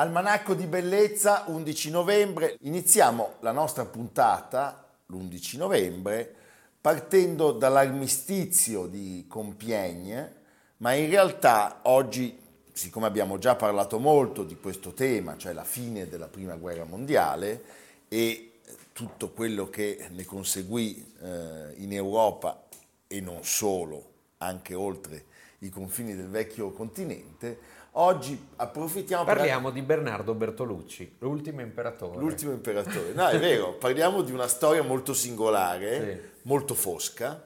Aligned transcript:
Almanacco 0.00 0.54
di 0.54 0.64
bellezza, 0.64 1.44
11 1.48 1.90
novembre. 1.90 2.56
Iniziamo 2.62 3.34
la 3.40 3.52
nostra 3.52 3.84
puntata 3.84 4.88
l'11 5.04 5.58
novembre 5.58 6.34
partendo 6.80 7.52
dall'armistizio 7.52 8.86
di 8.86 9.26
Compiègne, 9.28 10.36
ma 10.78 10.94
in 10.94 11.10
realtà 11.10 11.80
oggi, 11.82 12.34
siccome 12.72 13.04
abbiamo 13.04 13.36
già 13.36 13.56
parlato 13.56 13.98
molto 13.98 14.42
di 14.42 14.56
questo 14.58 14.94
tema, 14.94 15.36
cioè 15.36 15.52
la 15.52 15.64
fine 15.64 16.08
della 16.08 16.28
Prima 16.28 16.54
Guerra 16.54 16.84
Mondiale 16.84 17.62
e 18.08 18.52
tutto 18.94 19.28
quello 19.32 19.68
che 19.68 20.06
ne 20.12 20.24
conseguì 20.24 21.12
eh, 21.20 21.74
in 21.76 21.92
Europa 21.92 22.64
e 23.06 23.20
non 23.20 23.40
solo, 23.44 24.12
anche 24.38 24.72
oltre 24.72 25.24
i 25.58 25.68
confini 25.68 26.16
del 26.16 26.28
vecchio 26.28 26.72
continente, 26.72 27.58
Oggi 27.92 28.48
approfittiamo 28.56 29.24
Parliamo 29.24 29.64
per... 29.64 29.72
di 29.72 29.82
Bernardo 29.82 30.34
Bertolucci, 30.34 31.16
l'ultimo 31.18 31.60
imperatore. 31.60 32.18
L'ultimo 32.18 32.52
imperatore. 32.52 33.12
No, 33.14 33.26
è 33.28 33.38
vero, 33.38 33.72
parliamo 33.80 34.22
di 34.22 34.32
una 34.32 34.46
storia 34.46 34.82
molto 34.82 35.12
singolare, 35.12 36.22
sì. 36.22 36.30
molto 36.42 36.74
fosca, 36.74 37.44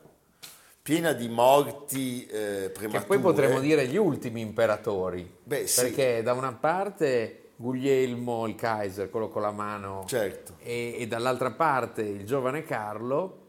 piena 0.82 1.12
di 1.12 1.28
morti 1.28 2.26
eh, 2.26 2.70
premature. 2.70 3.00
Che 3.00 3.06
poi 3.06 3.18
potremmo 3.20 3.60
dire 3.60 3.86
gli 3.86 3.96
ultimi 3.96 4.42
imperatori. 4.42 5.38
Beh, 5.42 5.66
sì. 5.66 5.80
Perché 5.80 6.22
da 6.22 6.34
una 6.34 6.52
parte 6.52 7.52
Guglielmo, 7.56 8.46
il 8.46 8.54
Kaiser, 8.54 9.08
quello 9.08 9.28
con 9.28 9.40
la 9.40 9.52
mano, 9.52 10.04
certo. 10.06 10.56
e, 10.58 10.96
e 10.98 11.06
dall'altra 11.06 11.52
parte 11.52 12.02
il 12.02 12.26
giovane 12.26 12.64
Carlo, 12.64 13.43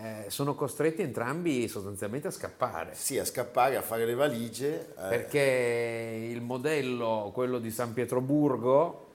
eh, 0.00 0.24
sono 0.28 0.54
costretti 0.54 1.02
entrambi 1.02 1.68
sostanzialmente 1.68 2.28
a 2.28 2.30
scappare. 2.30 2.94
Sì, 2.94 3.18
a 3.18 3.24
scappare, 3.24 3.76
a 3.76 3.82
fare 3.82 4.06
le 4.06 4.14
valigie. 4.14 4.94
Eh. 4.96 5.08
Perché 5.08 6.28
il 6.30 6.40
modello, 6.40 7.30
quello 7.34 7.58
di 7.58 7.70
San 7.70 7.92
Pietroburgo, 7.92 9.08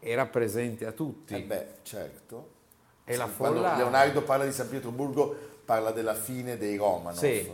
era 0.00 0.26
presente 0.26 0.84
a 0.84 0.92
tutti. 0.92 1.34
Eh 1.34 1.42
beh, 1.42 1.66
certo. 1.82 2.50
E 3.04 3.12
sì, 3.12 3.18
la 3.18 3.26
folla... 3.26 3.76
Leonardo 3.76 4.22
parla 4.22 4.44
di 4.44 4.52
San 4.52 4.68
Pietroburgo, 4.68 5.34
parla 5.64 5.92
della 5.92 6.14
fine 6.14 6.58
dei 6.58 6.76
Romanov. 6.76 7.18
Sì. 7.18 7.50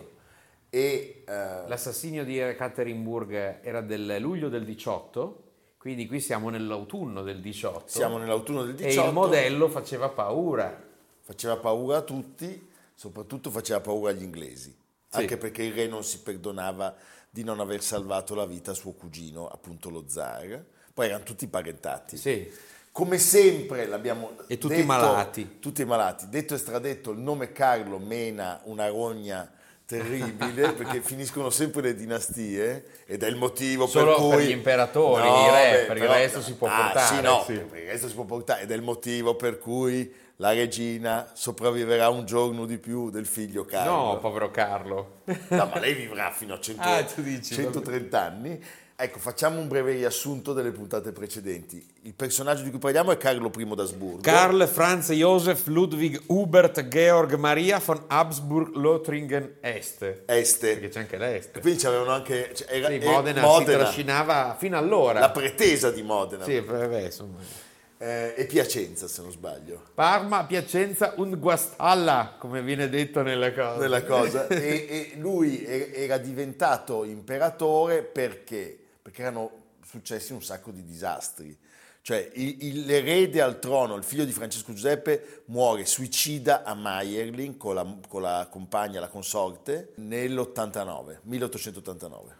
E, 0.68 1.24
uh... 1.26 1.68
L'assassinio 1.68 2.24
di 2.24 2.38
Ekaterinburg 2.38 3.60
era 3.62 3.80
del 3.80 4.16
luglio 4.18 4.48
del 4.48 4.64
18, 4.64 5.42
quindi 5.78 6.08
qui 6.08 6.20
siamo 6.20 6.50
nell'autunno 6.50 7.22
del 7.22 7.40
18. 7.40 7.84
Siamo 7.86 8.18
nell'autunno 8.18 8.64
del 8.64 8.74
18. 8.74 9.04
E 9.04 9.06
il 9.06 9.12
modello 9.12 9.68
faceva 9.68 10.08
paura 10.08 10.86
faceva 11.28 11.58
paura 11.58 11.98
a 11.98 12.00
tutti, 12.00 12.66
soprattutto 12.94 13.50
faceva 13.50 13.80
paura 13.80 14.12
agli 14.12 14.22
inglesi, 14.22 14.74
sì. 15.06 15.18
anche 15.18 15.36
perché 15.36 15.62
il 15.62 15.74
re 15.74 15.86
non 15.86 16.02
si 16.02 16.20
perdonava 16.20 16.96
di 17.28 17.44
non 17.44 17.60
aver 17.60 17.82
salvato 17.82 18.34
la 18.34 18.46
vita 18.46 18.70
a 18.70 18.74
suo 18.74 18.92
cugino, 18.92 19.46
appunto 19.46 19.90
lo 19.90 20.04
zar. 20.06 20.64
Poi 20.94 21.06
erano 21.06 21.24
tutti 21.24 21.46
parentati. 21.46 22.16
Sì. 22.16 22.50
Come 22.90 23.18
sempre 23.18 23.86
l'abbiamo 23.86 24.38
E 24.46 24.56
tutti 24.56 24.76
detto, 24.76 24.86
malati. 24.86 25.58
Tutti 25.60 25.84
malati. 25.84 26.30
Detto 26.30 26.54
e 26.54 26.58
stradetto, 26.58 27.10
il 27.10 27.18
nome 27.18 27.52
Carlo 27.52 27.98
mena 27.98 28.62
una 28.64 28.88
rogna 28.88 29.52
terribile 29.84 30.72
perché 30.74 31.02
finiscono 31.02 31.50
sempre 31.50 31.82
le 31.82 31.94
dinastie 31.94 33.02
ed 33.04 33.22
è 33.22 33.26
il 33.26 33.36
motivo 33.36 33.86
Solo 33.86 34.14
per 34.14 34.16
cui 34.16 34.36
per 34.36 34.46
gli 34.46 34.50
imperatori, 34.50 35.28
no, 35.28 35.46
i 35.46 35.50
re, 35.50 35.70
beh, 35.70 35.84
perché 35.84 36.00
però, 36.00 36.14
il 36.14 36.20
resto 36.20 36.40
si 36.40 36.54
può 36.54 36.68
ah, 36.68 36.84
portare. 36.84 37.16
Sì, 37.16 37.22
no, 37.22 37.42
sì. 37.46 37.52
perché 37.52 37.84
il 37.84 37.90
resto 37.90 38.08
si 38.08 38.14
può 38.14 38.24
portare 38.24 38.62
ed 38.62 38.70
è 38.70 38.74
il 38.74 38.82
motivo 38.82 39.36
per 39.36 39.58
cui 39.58 40.26
la 40.40 40.52
regina 40.52 41.30
sopravviverà 41.32 42.08
un 42.10 42.24
giorno 42.24 42.64
di 42.64 42.78
più 42.78 43.10
del 43.10 43.26
figlio 43.26 43.64
Carlo. 43.64 43.90
No, 43.90 44.18
povero 44.18 44.50
Carlo. 44.50 45.22
No, 45.48 45.66
ma 45.66 45.78
lei 45.78 45.94
vivrà 45.94 46.30
fino 46.30 46.54
a 46.54 46.60
100, 46.60 46.82
ah, 46.82 47.04
dici, 47.16 47.54
130 47.54 48.20
anni. 48.20 48.64
Ecco, 49.00 49.20
facciamo 49.20 49.60
un 49.60 49.68
breve 49.68 49.92
riassunto 49.92 50.52
delle 50.52 50.72
puntate 50.72 51.12
precedenti. 51.12 51.84
Il 52.02 52.14
personaggio 52.14 52.62
di 52.62 52.70
cui 52.70 52.80
parliamo 52.80 53.12
è 53.12 53.16
Carlo 53.16 53.50
I 53.56 53.74
d'Asburgo. 53.74 54.20
Karl 54.22 54.66
Franz 54.66 55.10
Josef 55.12 55.66
Ludwig 55.66 56.20
Hubert 56.26 56.88
Georg 56.88 57.34
Maria 57.34 57.80
von 57.84 58.04
Habsburg-Lothringen 58.08 59.58
Este. 59.60 60.24
Este. 60.26 60.72
Perché 60.72 60.88
c'è 60.88 60.98
anche 61.00 61.16
l'Este. 61.16 61.60
Quindi 61.60 61.80
c'avevano 61.80 62.10
anche... 62.10 62.52
Cioè, 62.52 62.66
era, 62.74 62.88
sì, 62.88 62.98
Modena, 62.98 63.40
Modena 63.40 63.72
si 63.72 63.78
trascinava 63.78 64.56
fino 64.58 64.76
allora. 64.76 65.20
La 65.20 65.30
pretesa 65.30 65.92
di 65.92 66.02
Modena. 66.02 66.42
Sì, 66.42 66.58
vabbè, 66.58 67.02
insomma 67.02 67.66
eh, 67.98 68.34
e 68.36 68.46
Piacenza 68.46 69.08
se 69.08 69.22
non 69.22 69.32
sbaglio. 69.32 69.90
Parma, 69.94 70.44
Piacenza, 70.44 71.14
un 71.16 71.36
Guastalla, 71.38 72.36
come 72.38 72.62
viene 72.62 72.88
detto 72.88 73.22
nella 73.22 73.52
cosa. 73.52 73.78
Nella 73.78 74.04
cosa. 74.04 74.46
e, 74.48 74.86
e, 74.88 75.12
lui 75.16 75.64
era 75.64 76.16
diventato 76.16 77.04
imperatore 77.04 78.02
perché? 78.04 78.78
Perché 79.02 79.22
erano 79.22 79.50
successi 79.84 80.32
un 80.32 80.42
sacco 80.42 80.70
di 80.70 80.84
disastri. 80.84 81.56
Cioè 82.00 82.30
il, 82.34 82.56
il, 82.60 82.86
l'erede 82.86 83.42
al 83.42 83.58
trono, 83.58 83.96
il 83.96 84.04
figlio 84.04 84.24
di 84.24 84.32
Francesco 84.32 84.72
Giuseppe, 84.72 85.42
muore 85.46 85.84
suicida 85.84 86.62
a 86.62 86.74
Mayerling 86.74 87.56
con 87.56 87.74
la, 87.74 87.98
con 88.06 88.22
la 88.22 88.46
compagna, 88.48 89.00
la 89.00 89.08
consorte, 89.08 89.92
nell'89, 89.96 91.18
1889. 91.22 92.36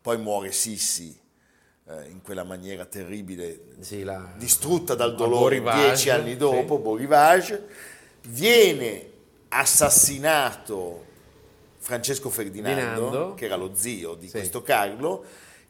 Poi 0.00 0.18
muore 0.18 0.50
Sissi 0.50 1.20
eh, 1.88 2.08
in 2.08 2.22
quella 2.22 2.44
maniera 2.44 2.84
terribile, 2.84 3.60
sì, 3.80 4.02
la, 4.02 4.32
distrutta 4.36 4.94
dal 4.94 5.14
dolore 5.14 5.60
dieci 5.60 6.10
anni 6.10 6.36
dopo, 6.36 6.76
sì. 6.76 6.82
Borivage, 6.82 7.66
viene 8.28 9.10
assassinato 9.48 11.04
Francesco 11.78 12.30
Ferdinando, 12.30 13.08
Dinando. 13.08 13.34
che 13.34 13.44
era 13.46 13.56
lo 13.56 13.72
zio 13.74 14.14
di 14.14 14.26
sì. 14.26 14.32
questo 14.32 14.62
Carlo, 14.62 15.24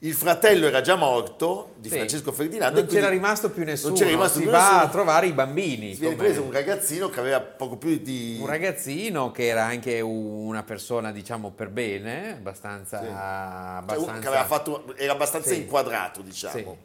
il 0.04 0.14
fratello 0.14 0.66
era 0.66 0.80
già 0.80 0.96
morto 0.96 1.74
di 1.76 1.88
sì. 1.88 1.94
Francesco 1.94 2.32
Ferdinando. 2.32 2.80
Non 2.80 2.88
c'era 2.88 3.08
rimasto 3.08 3.50
più 3.50 3.62
nessuno. 3.64 3.90
Non 3.90 3.98
c'era 3.98 4.10
rimasto 4.10 4.38
si 4.38 4.42
più 4.42 4.50
va 4.50 4.62
nessuno. 4.62 4.80
a 4.80 4.88
trovare 4.88 5.26
i 5.28 5.32
bambini. 5.32 5.94
Si 5.94 6.00
viene 6.00 6.16
preso 6.16 6.42
un 6.42 6.50
ragazzino 6.50 7.08
che 7.08 7.20
aveva 7.20 7.40
poco 7.40 7.76
più 7.76 7.98
di... 7.98 8.38
Un 8.40 8.46
ragazzino 8.46 9.30
che 9.30 9.46
era 9.46 9.64
anche 9.64 10.00
una 10.00 10.64
persona, 10.64 11.12
diciamo, 11.12 11.50
per 11.50 11.68
bene, 11.68 12.32
abbastanza... 12.32 13.00
Sì. 13.00 13.06
abbastanza... 13.08 14.30
Cioè, 14.32 14.44
fatto, 14.44 14.94
era 14.96 15.12
abbastanza 15.12 15.50
sì. 15.50 15.58
inquadrato, 15.58 16.20
diciamo. 16.20 16.76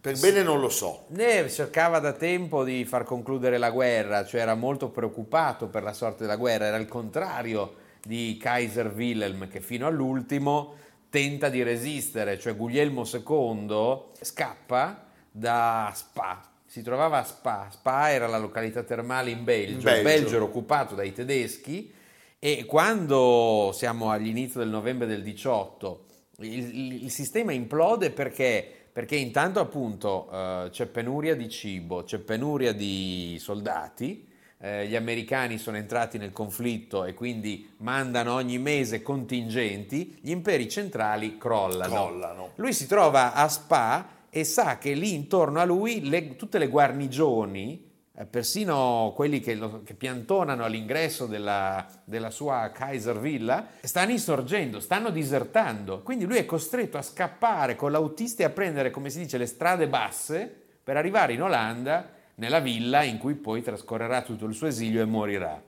Per 0.00 0.18
bene 0.18 0.42
non 0.42 0.58
lo 0.58 0.70
so. 0.70 1.04
Ne 1.08 1.48
cercava 1.50 2.00
da 2.00 2.14
tempo 2.14 2.64
di 2.64 2.84
far 2.84 3.04
concludere 3.04 3.58
la 3.58 3.70
guerra, 3.70 4.24
cioè 4.24 4.40
era 4.40 4.56
molto 4.56 4.88
preoccupato 4.88 5.68
per 5.68 5.84
la 5.84 5.92
sorte 5.92 6.22
della 6.22 6.36
guerra, 6.36 6.64
era 6.64 6.78
il 6.78 6.88
contrario 6.88 7.74
di 8.02 8.38
Kaiser 8.40 8.92
Wilhelm 8.92 9.46
che 9.46 9.60
fino 9.60 9.86
all'ultimo 9.86 10.78
tenta 11.10 11.48
di 11.48 11.62
resistere, 11.62 12.38
cioè 12.38 12.56
Guglielmo 12.56 13.04
II 13.04 14.02
scappa 14.20 15.06
da 15.30 15.92
Spa, 15.94 16.40
si 16.64 16.82
trovava 16.82 17.18
a 17.18 17.24
Spa, 17.24 17.68
Spa 17.70 18.10
era 18.10 18.26
la 18.26 18.38
località 18.38 18.82
termale 18.82 19.30
in 19.30 19.44
Belgio, 19.44 19.82
Belgio, 19.82 20.02
Belgio 20.02 20.34
era 20.36 20.44
occupato 20.44 20.94
dai 20.94 21.12
tedeschi 21.12 21.92
e 22.38 22.64
quando 22.64 23.72
siamo 23.74 24.10
all'inizio 24.10 24.60
del 24.60 24.70
novembre 24.70 25.06
del 25.06 25.22
18 25.22 26.04
il, 26.38 27.02
il 27.04 27.10
sistema 27.10 27.52
implode 27.52 28.10
perché 28.10 28.74
perché 28.92 29.16
intanto 29.16 29.60
appunto 29.60 30.28
uh, 30.30 30.68
c'è 30.68 30.86
penuria 30.86 31.36
di 31.36 31.48
cibo, 31.48 32.02
c'è 32.02 32.18
penuria 32.18 32.72
di 32.72 33.36
soldati, 33.38 34.26
eh, 34.62 34.86
gli 34.86 34.94
americani 34.96 35.56
sono 35.58 35.76
entrati 35.78 36.18
nel 36.18 36.32
conflitto 36.32 37.04
e 37.04 37.14
quindi 37.14 37.72
mandano 37.78 38.34
ogni 38.34 38.58
mese 38.58 39.00
contingenti, 39.02 40.18
gli 40.20 40.30
imperi 40.30 40.68
centrali 40.68 41.38
crollano. 41.38 41.92
Crollano. 41.94 42.50
Lui 42.56 42.72
si 42.72 42.86
trova 42.86 43.32
a 43.32 43.48
Spa 43.48 44.06
e 44.28 44.44
sa 44.44 44.78
che 44.78 44.92
lì 44.92 45.14
intorno 45.14 45.60
a 45.60 45.64
lui 45.64 46.08
le- 46.08 46.36
tutte 46.36 46.58
le 46.58 46.68
guarnigioni, 46.68 47.88
eh, 48.14 48.24
persino 48.26 49.12
quelli 49.16 49.40
che, 49.40 49.54
lo- 49.54 49.82
che 49.82 49.94
piantonano 49.94 50.62
all'ingresso 50.64 51.24
della, 51.26 51.86
della 52.04 52.30
sua 52.30 52.70
Kaiser 52.72 53.18
Villa, 53.18 53.66
stanno 53.82 54.10
insorgendo, 54.10 54.78
stanno 54.78 55.10
disertando. 55.10 56.02
Quindi 56.02 56.26
lui 56.26 56.36
è 56.36 56.44
costretto 56.44 56.98
a 56.98 57.02
scappare 57.02 57.76
con 57.76 57.90
l'autista 57.92 58.42
e 58.42 58.46
a 58.46 58.50
prendere, 58.50 58.90
come 58.90 59.08
si 59.10 59.20
dice, 59.20 59.38
le 59.38 59.46
strade 59.46 59.88
basse 59.88 60.54
per 60.84 60.96
arrivare 60.98 61.32
in 61.32 61.42
Olanda, 61.42 62.10
nella 62.40 62.60
villa 62.60 63.02
in 63.02 63.18
cui 63.18 63.34
poi 63.34 63.62
trascorrerà 63.62 64.22
tutto 64.22 64.46
il 64.46 64.54
suo 64.54 64.66
esilio 64.66 65.02
e 65.02 65.04
morirà. 65.04 65.62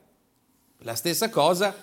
La 0.79 0.95
stessa 0.95 1.29
cosa 1.29 1.75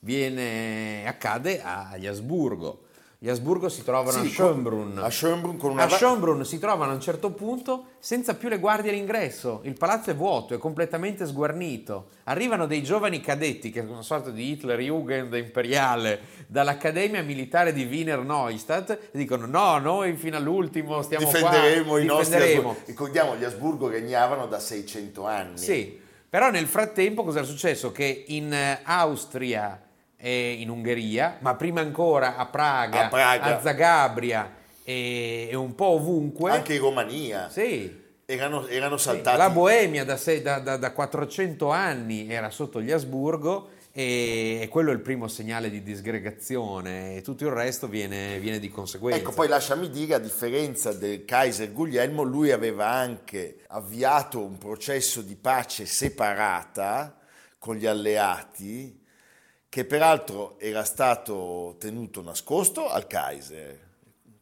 viene, 0.00 1.06
accade 1.06 1.60
agli 1.62 2.06
Asburgo. 2.06 2.86
Gli 3.20 3.28
Asburgo 3.28 3.68
si 3.68 3.82
trovano 3.82 4.22
Sì, 4.22 4.26
a 4.26 4.30
Schönbrunn. 4.30 4.98
a 4.98 5.10
Schönbrunn 5.10 5.58
una 5.60 5.82
A 5.82 5.88
Schönbrunn 5.88 6.42
si 6.42 6.60
trovano 6.60 6.92
a 6.92 6.94
un 6.94 7.00
certo 7.00 7.32
punto 7.32 7.86
senza 7.98 8.36
più 8.36 8.48
le 8.48 8.60
guardie 8.60 8.92
all'ingresso. 8.92 9.58
Il 9.64 9.72
palazzo 9.76 10.10
è 10.10 10.14
vuoto, 10.14 10.54
è 10.54 10.58
completamente 10.58 11.26
sguarnito. 11.26 12.10
Arrivano 12.24 12.68
dei 12.68 12.80
giovani 12.80 13.20
cadetti, 13.20 13.72
che 13.72 13.80
sono 13.80 13.94
una 13.94 14.02
sorta 14.02 14.30
di 14.30 14.52
Hitler-Jugend 14.52 15.34
imperiale, 15.34 16.20
dall'Accademia 16.46 17.20
Militare 17.24 17.72
di 17.72 17.84
Wiener 17.86 18.20
Neustadt 18.20 18.90
e 18.90 19.18
dicono 19.18 19.46
no, 19.46 19.78
noi 19.78 20.14
fino 20.14 20.36
all'ultimo 20.36 21.02
stiamo 21.02 21.24
difenderemo 21.26 21.88
qua, 21.88 22.00
i 22.00 22.04
nostri 22.04 22.36
difenderemo. 22.36 22.68
Asburgo. 22.70 22.86
Ricordiamo, 22.86 23.34
gli 23.34 23.44
Asburgo 23.44 23.88
regnavano 23.88 24.46
da 24.46 24.60
600 24.60 25.26
anni. 25.26 25.58
Sì, 25.58 26.00
però 26.30 26.50
nel 26.50 26.66
frattempo 26.68 27.24
cosa 27.24 27.40
è 27.40 27.44
successo? 27.44 27.90
Che 27.90 28.24
in 28.28 28.52
eh, 28.52 28.78
Austria 28.84 29.82
e 30.20 30.52
in 30.58 30.68
Ungheria, 30.68 31.38
ma 31.40 31.54
prima 31.54 31.80
ancora 31.80 32.36
a 32.36 32.46
Praga, 32.46 33.04
A 33.04 33.08
Praga. 33.08 33.60
Zagabria 33.60 34.52
e, 34.82 35.48
e 35.50 35.54
un 35.54 35.74
po' 35.76 35.86
ovunque, 35.90 36.50
Anche 36.50 36.74
in 36.74 36.80
Romania 36.80 37.48
sì, 37.48 38.06
erano, 38.26 38.66
erano 38.66 38.96
sì, 38.96 39.04
saltati. 39.04 39.36
la 39.38 39.50
Boemia 39.50 40.04
da, 40.04 40.16
sei- 40.16 40.42
da- 40.42 40.58
da- 40.58 40.76
da 40.76 40.92
400 40.92 41.70
anni 41.70 42.28
era 42.28 42.50
sotto 42.50 42.80
gli 42.82 42.90
Asburgo 42.90 43.70
e, 43.92 44.58
e 44.62 44.68
quello 44.68 44.90
è 44.90 44.92
il 44.94 45.00
primo 45.00 45.28
segnale 45.28 45.70
di 45.70 45.82
disgregazione 45.82 47.16
e 47.16 47.22
tutto 47.22 47.44
il 47.44 47.52
resto 47.52 47.86
viene, 47.86 48.38
viene 48.40 48.58
di 48.58 48.68
conseguenza. 48.70 49.20
Ecco, 49.20 49.32
poi 49.32 49.46
lasciami 49.48 49.88
dire, 49.88 50.14
a 50.14 50.18
differenza 50.18 50.92
del 50.92 51.24
Kaiser 51.24 51.72
Guglielmo, 51.72 52.22
lui 52.22 52.50
aveva 52.50 52.88
anche 52.88 53.60
avviato 53.68 54.40
un 54.42 54.58
processo 54.58 55.20
di 55.22 55.36
pace 55.36 55.86
separata 55.86 57.16
con 57.58 57.76
gli 57.76 57.86
alleati, 57.86 59.00
che 59.68 59.84
peraltro 59.84 60.58
era 60.58 60.84
stato 60.84 61.76
tenuto 61.78 62.22
nascosto 62.22 62.88
al 62.88 63.06
Kaiser, 63.06 63.86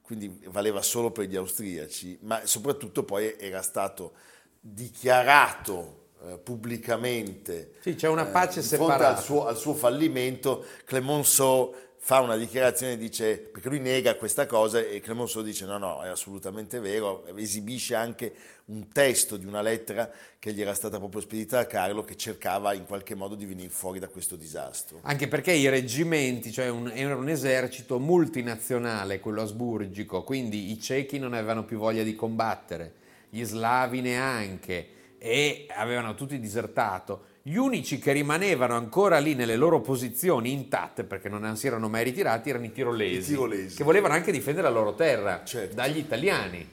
quindi 0.00 0.40
valeva 0.46 0.82
solo 0.82 1.11
per 1.11 1.26
gli 1.26 1.37
austriaci, 1.37 2.19
ma 2.23 2.46
soprattutto 2.46 3.02
poi 3.02 3.37
era 3.38 3.61
stato 3.61 4.12
dichiarato 4.61 6.05
eh, 6.25 6.38
pubblicamente 6.38 7.75
Sì, 7.81 7.94
c'è 7.94 8.08
una 8.08 8.26
pace 8.26 8.61
eh, 8.61 8.62
di 8.62 8.69
fronte 8.69 8.93
separata. 8.93 9.17
al 9.17 9.23
suo, 9.23 9.46
al 9.46 9.56
suo 9.56 9.75
fallimento, 9.75 10.64
Clemenceau 10.84 11.75
fa 12.06 12.20
una 12.20 12.37
dichiarazione 12.37 12.97
dice, 12.97 13.37
perché 13.37 13.69
lui 13.69 13.81
nega 13.81 14.14
questa 14.14 14.47
cosa 14.47 14.79
e 14.79 15.00
Clemenceau 15.00 15.43
dice 15.43 15.67
no, 15.67 15.76
no, 15.76 16.03
è 16.05 16.06
assolutamente 16.06 16.79
vero, 16.79 17.26
esibisce 17.35 17.97
anche 17.97 18.32
un 18.67 18.87
testo 18.93 19.37
di 19.37 19.44
una 19.44 19.61
lettera 19.61 20.08
che 20.38 20.53
gli 20.53 20.61
era 20.61 20.73
stata 20.73 20.99
proprio 20.99 21.20
spedita 21.20 21.58
a 21.58 21.67
Carlo 21.67 22.05
che 22.05 22.17
cercava 22.17 22.75
in 22.75 22.87
qualche 22.87 23.17
modo 23.17 23.35
di 23.35 23.44
venire 23.44 23.70
fuori 23.70 23.99
da 23.99 24.06
questo 24.06 24.37
disastro. 24.37 25.00
Anche 25.03 25.26
perché 25.26 25.50
i 25.50 25.69
reggimenti, 25.69 26.53
cioè 26.53 26.69
un, 26.69 26.93
era 26.94 27.17
un 27.17 27.29
esercito 27.29 27.99
multinazionale, 27.99 29.19
quello 29.19 29.43
asburgico, 29.43 30.23
quindi 30.23 30.70
i 30.70 30.81
cechi 30.81 31.19
non 31.19 31.32
avevano 31.32 31.64
più 31.64 31.79
voglia 31.79 32.05
di 32.05 32.14
combattere, 32.14 32.94
gli 33.31 33.43
slavi 33.43 34.00
neanche, 34.00 34.88
e 35.19 35.67
avevano 35.70 36.14
tutti 36.14 36.38
disertato. 36.38 37.35
Gli 37.48 37.54
unici 37.54 38.00
che 38.00 38.10
rimanevano 38.10 38.75
ancora 38.75 39.19
lì 39.19 39.37
nelle 39.37 39.54
loro 39.54 39.81
posizioni 39.81 40.50
intatte, 40.50 41.04
perché 41.04 41.28
non 41.28 41.56
si 41.56 41.69
erano 41.69 41.88
mai 41.88 42.02
ritirati, 42.02 42.50
erano 42.50 42.64
i 42.64 42.72
tirolesi, 42.72 43.31
I 43.31 43.34
tirolesi. 43.34 43.76
che 43.76 43.84
volevano 43.84 44.14
anche 44.14 44.32
difendere 44.32 44.66
la 44.66 44.75
loro 44.75 44.94
terra 44.96 45.43
Certo. 45.44 45.76
dagli 45.76 45.98
italiani. 45.98 46.69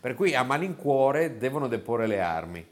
Per 0.00 0.14
cui 0.14 0.34
a 0.34 0.42
malincuore 0.42 1.36
devono 1.36 1.68
deporre 1.68 2.06
le 2.06 2.20
armi. 2.22 2.66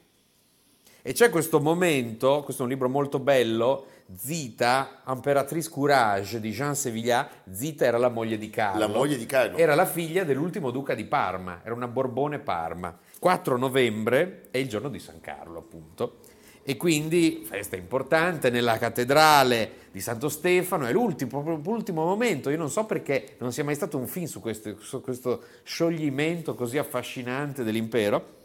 E 1.03 1.13
c'è 1.13 1.29
questo 1.29 1.61
momento, 1.61 2.41
questo 2.43 2.63
è 2.63 2.65
un 2.65 2.71
libro 2.71 2.89
molto 2.89 3.19
bello, 3.19 3.85
Zita, 4.17 5.03
Imperatrice 5.09 5.69
Courage 5.69 6.41
di 6.41 6.53
Jean 6.53 6.75
Sevilla. 6.75 7.29
Zita 7.51 7.85
era 7.85 7.99
la 7.99 8.09
moglie 8.09 8.39
di 8.39 8.49
Carlo. 8.49 8.79
La 8.79 8.87
moglie 8.87 9.19
di 9.19 9.27
Carlo. 9.27 9.59
Era 9.59 9.75
la 9.75 9.85
figlia 9.85 10.25
dell'ultimo 10.25 10.71
duca 10.71 10.95
di 10.95 11.05
Parma, 11.05 11.61
era 11.63 11.75
una 11.75 11.87
Borbone 11.89 12.39
Parma. 12.39 12.97
4 13.19 13.59
novembre 13.59 14.49
è 14.51 14.57
il 14.57 14.71
giorno 14.71 14.89
di 14.89 14.99
San 14.99 15.21
Carlo, 15.21 15.59
appunto. 15.59 16.21
E 16.65 16.77
quindi 16.77 17.45
festa 17.45 17.75
importante 17.75 18.49
nella 18.49 18.79
cattedrale 18.79 19.81
di 19.91 20.01
Santo 20.01 20.29
Stefano, 20.29 20.87
è 20.87 20.93
l'ultimo, 20.93 21.61
l'ultimo 21.63 22.05
momento. 22.05 22.51
Io 22.51 22.57
non 22.57 22.71
so 22.71 22.85
perché 22.85 23.35
non 23.39 23.53
sia 23.53 23.65
mai 23.65 23.75
stato 23.75 23.99
un 23.99 24.07
film 24.07 24.27
su 24.27 24.41
questo, 24.41 24.77
su 24.81 25.01
questo 25.01 25.43
scioglimento 25.65 26.55
così 26.55 26.79
affascinante 26.79 27.65
dell'impero. 27.65 28.41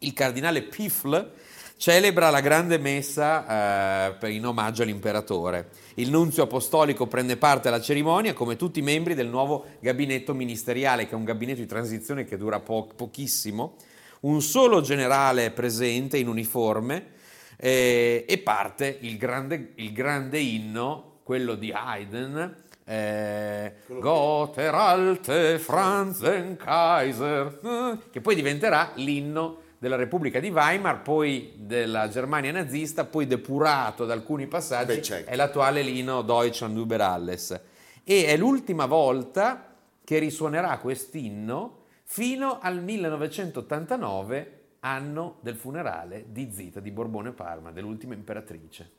Il 0.00 0.12
cardinale 0.12 0.62
Pifl 0.62 1.30
celebra 1.76 2.28
la 2.30 2.40
grande 2.40 2.76
messa 2.76 4.18
eh, 4.18 4.32
in 4.32 4.44
omaggio 4.44 4.82
all'imperatore. 4.82 5.68
Il 5.94 6.10
nunzio 6.10 6.42
apostolico 6.42 7.06
prende 7.06 7.36
parte 7.36 7.68
alla 7.68 7.80
cerimonia 7.80 8.32
come 8.32 8.56
tutti 8.56 8.80
i 8.80 8.82
membri 8.82 9.14
del 9.14 9.28
nuovo 9.28 9.64
gabinetto 9.78 10.34
ministeriale, 10.34 11.04
che 11.06 11.12
è 11.12 11.14
un 11.14 11.24
gabinetto 11.24 11.60
di 11.60 11.66
transizione 11.66 12.24
che 12.24 12.36
dura 12.36 12.58
po- 12.58 12.90
pochissimo. 12.96 13.76
Un 14.20 14.42
solo 14.42 14.80
generale 14.80 15.46
è 15.46 15.50
presente 15.52 16.18
in 16.18 16.26
uniforme 16.26 17.18
eh, 17.62 18.24
e 18.26 18.38
parte 18.38 18.96
il 19.00 19.18
grande, 19.18 19.72
il 19.74 19.92
grande 19.92 20.38
inno, 20.38 21.18
quello 21.22 21.54
di 21.54 21.70
Haydn. 21.70 22.56
Eh, 22.84 23.72
Gott 23.86 24.56
eralte 24.56 25.58
Franzen 25.58 26.56
Kaiser, 26.56 27.60
eh, 27.62 27.98
che 28.10 28.20
poi 28.22 28.34
diventerà 28.34 28.92
l'inno 28.94 29.58
della 29.78 29.96
Repubblica 29.96 30.40
di 30.40 30.48
Weimar, 30.48 31.02
poi 31.02 31.52
della 31.56 32.08
Germania 32.08 32.50
nazista, 32.50 33.04
poi 33.04 33.26
depurato 33.26 34.06
da 34.06 34.14
alcuni 34.14 34.46
passaggi, 34.46 34.96
Beh, 34.96 35.02
certo. 35.02 35.30
è 35.30 35.36
l'attuale 35.36 35.82
lino 35.82 36.22
Deutschland 36.22 36.76
über 36.78 37.02
alles. 37.02 37.60
E 38.02 38.24
è 38.24 38.36
l'ultima 38.36 38.86
volta 38.86 39.74
che 40.02 40.18
risuonerà 40.18 40.78
quest'inno 40.78 41.84
fino 42.04 42.58
al 42.60 42.82
1989, 42.82 44.59
anno 44.80 45.38
del 45.40 45.56
funerale 45.56 46.26
di 46.28 46.50
Zita 46.52 46.80
di 46.80 46.90
Borbone 46.90 47.32
Parma, 47.32 47.70
dell'ultima 47.70 48.14
imperatrice. 48.14 48.98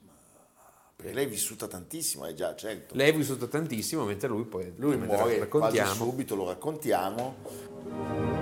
Perché 0.96 1.14
lei 1.14 1.26
è 1.26 1.30
vissuta 1.30 1.68
tantissimo, 1.68 2.26
è 2.26 2.34
già 2.34 2.56
certo. 2.56 2.96
Lei 2.96 3.10
è 3.10 3.16
vissuta 3.16 3.48
tantissimo, 3.48 4.06
mentre 4.06 4.28
lui 4.28 4.46
poi 4.46 4.72
Lui 4.78 4.98
muore 4.98 5.40
raccontiamo. 5.40 5.94
subito, 5.94 6.36
lo 6.36 6.48
raccontiamo. 6.48 8.41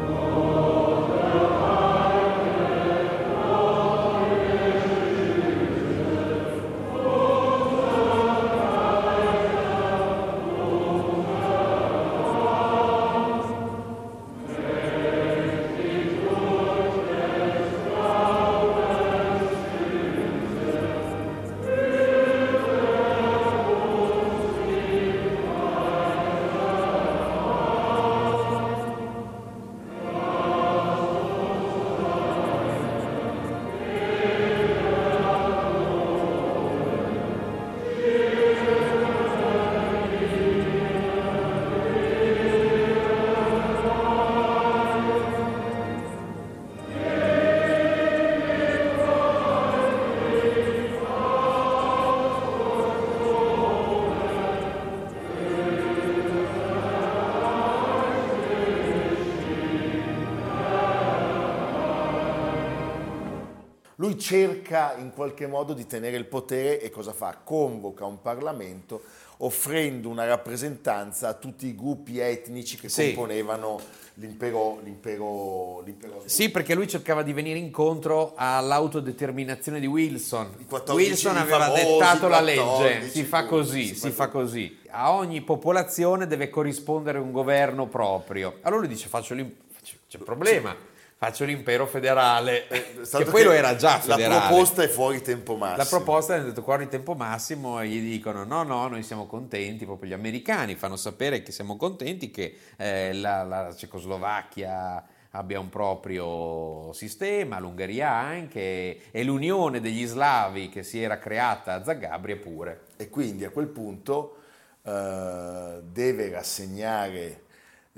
Lui 64.19 64.21
cerca 64.21 64.95
in 64.97 65.11
qualche 65.13 65.47
modo 65.47 65.73
di 65.73 65.88
tenere 65.88 66.17
il 66.17 66.25
potere 66.25 66.81
e 66.81 66.89
cosa 66.89 67.13
fa? 67.13 67.39
Convoca 67.41 68.05
un 68.05 68.21
Parlamento 68.21 69.01
offrendo 69.41 70.09
una 70.09 70.25
rappresentanza 70.25 71.29
a 71.29 71.33
tutti 71.33 71.67
i 71.67 71.75
gruppi 71.75 72.19
etnici 72.19 72.77
che 72.77 72.89
sì. 72.89 73.13
componevano 73.13 73.79
l'impero, 74.15 74.81
l'impero, 74.83 75.81
l'impero 75.85 76.23
Sì, 76.25 76.51
perché 76.51 76.75
lui 76.75 76.89
cercava 76.89 77.23
di 77.23 77.31
venire 77.31 77.57
incontro 77.57 78.33
all'autodeterminazione 78.35 79.79
di 79.79 79.88
Wilson. 79.88 80.57
Wilson 80.89 81.38
aveva 81.38 81.59
famosi, 81.59 81.85
dettato 81.85 82.27
14, 82.27 82.29
la 82.29 82.41
legge, 82.41 83.09
si 83.09 83.23
fa 83.23 83.45
così, 83.45 83.85
si 83.88 83.95
si 83.95 84.11
fa 84.11 84.27
così. 84.27 84.77
A 84.89 85.13
ogni 85.13 85.39
popolazione 85.41 86.27
deve 86.27 86.49
corrispondere 86.49 87.17
un 87.17 87.31
governo 87.31 87.88
proprio. 87.88 88.57
Allora 88.63 88.81
lui 88.81 88.89
dice 88.89 89.07
faccio 89.07 89.33
l'impero, 89.33 89.67
c'è 90.09 90.17
problema 90.17 90.88
faccio 91.19 91.43
l'impero 91.43 91.85
federale, 91.85 92.69
Eh, 92.69 93.01
che 93.01 93.25
poi 93.25 93.43
lo 93.43 93.51
era 93.51 93.75
già 93.75 93.99
federale. 93.99 94.27
La 94.29 94.47
proposta 94.47 94.83
è 94.83 94.88
fuori 94.88 95.21
tempo 95.21 95.57
massimo. 95.57 95.77
La 95.77 95.85
proposta 95.85 96.35
è 96.38 96.41
detto 96.41 96.61
fuori 96.61 96.88
tempo 96.88 97.13
massimo 97.13 97.81
e 97.81 97.89
gli 97.89 97.99
dicono 97.99 98.45
no, 98.45 98.63
no, 98.63 98.88
noi 98.88 99.03
siamo 99.03 99.27
contenti, 99.27 99.83
proprio 99.83 100.11
gli 100.11 100.13
americani 100.13 100.75
fanno 100.75 100.95
sapere 100.95 101.43
che 101.43 101.51
siamo 101.51 101.75
contenti 101.75 102.31
che 102.31 102.57
eh, 102.77 103.11
la, 103.11 103.43
la 103.43 103.75
Cecoslovacchia 103.75 105.03
abbia 105.31 105.59
un 105.59 105.67
proprio 105.67 106.93
sistema, 106.93 107.59
l'Ungheria 107.59 108.11
anche, 108.11 109.11
e 109.11 109.23
l'unione 109.25 109.81
degli 109.81 110.05
slavi 110.05 110.69
che 110.69 110.83
si 110.83 111.03
era 111.03 111.19
creata 111.19 111.73
a 111.73 111.83
Zagabria 111.83 112.38
pure. 112.38 112.83
E 112.95 113.09
quindi 113.09 113.43
a 113.43 113.49
quel 113.49 113.67
punto 113.67 114.38
eh, 114.83 115.81
deve 115.83 116.29
rassegnare 116.29 117.41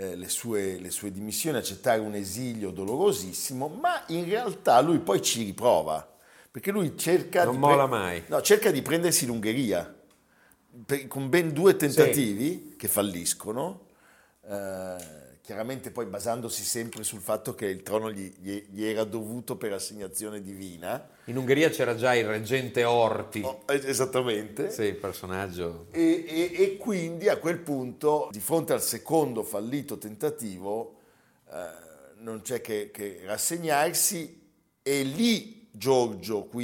eh, 0.02 0.16
le, 0.16 0.28
sue, 0.30 0.80
le 0.80 0.90
sue 0.90 1.12
dimissioni, 1.12 1.58
accettare 1.58 2.00
un 2.00 2.16
esilio 2.16 2.72
dolorosissimo, 2.72 3.68
ma 3.68 4.04
in 4.08 4.26
realtà 4.26 4.82
lui 4.82 4.98
poi 4.98 5.22
ci 5.22 5.44
riprova, 5.44 6.08
perché 6.50 6.72
lui 6.72 6.98
cerca, 6.98 7.44
Non 7.44 7.54
di, 7.54 7.60
molla 7.60 7.86
mai. 7.86 8.24
no, 8.28 8.42
cerca 8.42 8.72
di 8.72 8.82
prendersi 8.82 9.28
l'Ungheria, 9.28 9.94
per- 10.86 11.08
con 11.08 11.30
ben 11.30 11.54
due 11.54 11.76
tentativi 11.76 12.74
che 12.78 12.88
falliscono, 12.88 13.86
eh, 14.50 15.21
chiaramente 15.42 15.92
poi 15.92 16.06
basandosi 16.06 16.64
sempre 16.64 17.04
sul 17.04 17.20
fatto 17.20 17.56
che 17.56 17.66
il 17.66 17.82
trono 17.84 18.12
gli, 18.12 18.32
gli- 18.40 18.64
gli 18.70 18.84
era 18.86 19.04
dovuto 19.04 19.56
per 19.58 19.74
assegnazione 19.74 20.42
divina. 20.42 21.10
In 21.26 21.38
Ungheria 21.38 21.70
c'era 21.70 21.96
già 21.96 22.14
il 22.16 22.26
reggente 22.26 22.84
Orti, 22.84 23.42
Oh, 23.42 23.64
esattamente. 23.68 24.70
sì, 24.70 24.84
il 24.84 24.96
personaggio 24.96 25.88
E, 25.92 26.24
e- 26.28 26.52
e 26.64 26.78
quindi 26.78 27.28
a 27.28 27.38
quel 27.38 27.58
punto, 27.60 28.30
di 28.32 28.40
fronte 28.40 28.74
al 28.74 28.82
secondo 28.82 29.44
fallito 29.44 29.98
tentativo, 29.98 30.96
eh, 31.52 31.90
non 32.18 32.42
c'è 32.42 32.62
che, 32.62 32.92
che 32.92 33.22
rassegnarsi 33.26 34.40
e 34.84 35.04
lì 35.04 35.68
Giorgio 35.72 36.48
V 36.52 36.60